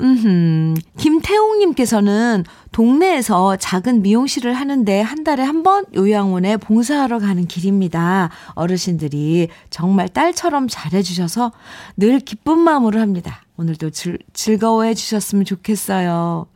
음, 0.01 0.77
김태웅님께서는 0.97 2.45
동네에서 2.73 3.57
작은 3.57 4.03
미용실을 4.03 4.55
하는데 4.55 5.01
한 5.01 5.25
달에 5.25 5.43
한 5.43 5.59
번 5.63 5.85
요양원에 5.95 6.57
봉사하러 6.59 7.19
가는 7.19 7.47
길입니다. 7.47 8.31
어르신들이 8.55 9.49
정말 9.71 10.09
딸처럼 10.09 10.69
잘해주셔서 10.69 11.51
늘 11.97 12.21
기쁜 12.21 12.59
마음으로 12.61 13.01
합니다. 13.01 13.43
오늘도 13.57 13.91
즐, 13.91 14.19
즐거워해 14.33 14.95
주셨으면 14.95 15.45
좋겠어요. 15.45 16.47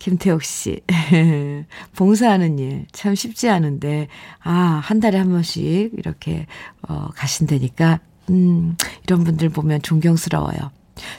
김태옥 0.00 0.42
씨. 0.42 0.80
봉사하는 1.94 2.58
일 2.58 2.86
참 2.92 3.14
쉽지 3.14 3.48
않은데, 3.48 4.08
아, 4.42 4.80
한 4.82 4.98
달에 4.98 5.18
한 5.18 5.28
번씩 5.30 5.92
이렇게, 5.96 6.46
어, 6.88 7.08
가신다니까, 7.14 8.00
음, 8.30 8.76
이런 9.04 9.22
분들 9.24 9.50
보면 9.50 9.82
존경스러워요. 9.82 10.70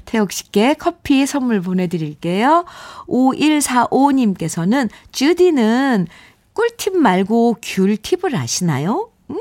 태옥 0.06 0.32
씨께 0.32 0.76
커피 0.76 1.26
선물 1.26 1.62
보내드릴게요. 1.62 2.66
5145님께서는, 3.08 4.90
주디는 5.12 6.08
꿀팁 6.54 6.98
말고 6.98 7.58
귤 7.62 7.98
팁을 7.98 8.36
아시나요? 8.36 9.10
음? 9.30 9.38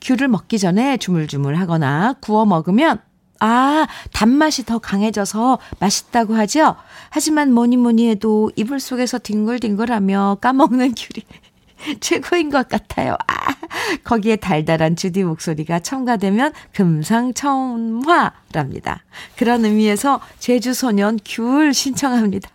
귤을 0.00 0.28
먹기 0.28 0.58
전에 0.58 0.96
주물주물 0.96 1.56
하거나 1.56 2.14
구워 2.20 2.44
먹으면 2.46 3.00
아, 3.38 3.86
단맛이 4.12 4.64
더 4.64 4.78
강해져서 4.78 5.58
맛있다고 5.78 6.34
하죠? 6.36 6.76
하지만 7.10 7.52
뭐니 7.52 7.76
뭐니 7.76 8.08
해도 8.08 8.50
이불 8.56 8.80
속에서 8.80 9.18
뒹굴뒹굴하며 9.18 10.38
까먹는 10.40 10.94
귤이 10.94 11.24
최고인 12.00 12.50
것 12.50 12.68
같아요. 12.68 13.16
아, 13.26 13.54
거기에 14.04 14.36
달달한 14.36 14.94
주디 14.96 15.24
목소리가 15.24 15.80
첨가되면 15.80 16.52
금상첨화랍니다. 16.72 19.02
그런 19.36 19.64
의미에서 19.64 20.20
제주소년 20.38 21.18
귤 21.24 21.74
신청합니다. 21.74 22.50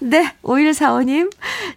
네, 0.00 0.30
5145님, 0.42 1.32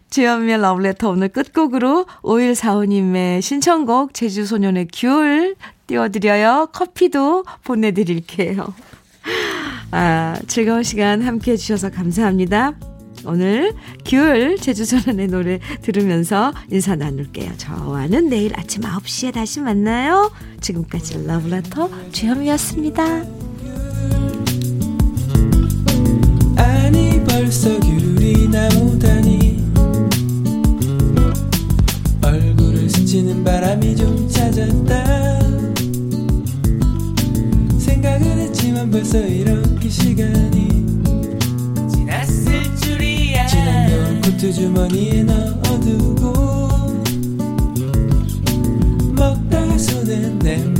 주연미의 0.09 0.59
러브레터 0.59 1.09
오늘 1.09 1.29
끝곡으로 1.29 2.05
5145님의 2.23 3.41
신청곡 3.41 4.13
제주소년의 4.13 4.89
귤 4.91 5.55
띄워드려요. 5.87 6.71
커피도 6.73 7.45
보내드릴게요. 7.63 8.73
아, 9.91 10.37
즐거운 10.47 10.83
시간 10.83 11.21
함께 11.21 11.53
해주셔서 11.53 11.91
감사합니다. 11.91 12.73
오늘 13.25 13.73
귤 14.05 14.57
제주소년의 14.57 15.27
노래 15.27 15.59
들으면서 15.81 16.53
인사 16.71 16.95
나눌게요. 16.95 17.53
저와는 17.57 18.29
내일 18.29 18.57
아침 18.57 18.83
9시에 18.83 19.33
다시 19.33 19.59
만나요. 19.61 20.31
지금까지 20.61 21.25
러브레터 21.25 21.89
주현미였습니다. 22.11 23.25
얼굴을 32.21 32.89
스치는 32.89 33.43
바람이 33.43 33.95
좀 33.95 34.27
찾았다 34.27 35.39
생각은 37.77 38.39
했지만 38.39 38.89
벌써 38.89 39.19
이렇게 39.19 39.87
시간이 39.89 40.85
지났을 41.91 42.75
줄이야 42.77 43.14
지나면 43.55 44.21
코트 44.21 44.51
주머니에 44.51 45.23
넣어두고 45.23 46.33
먹다 49.15 49.77
손은 49.77 50.39
내 50.39 50.74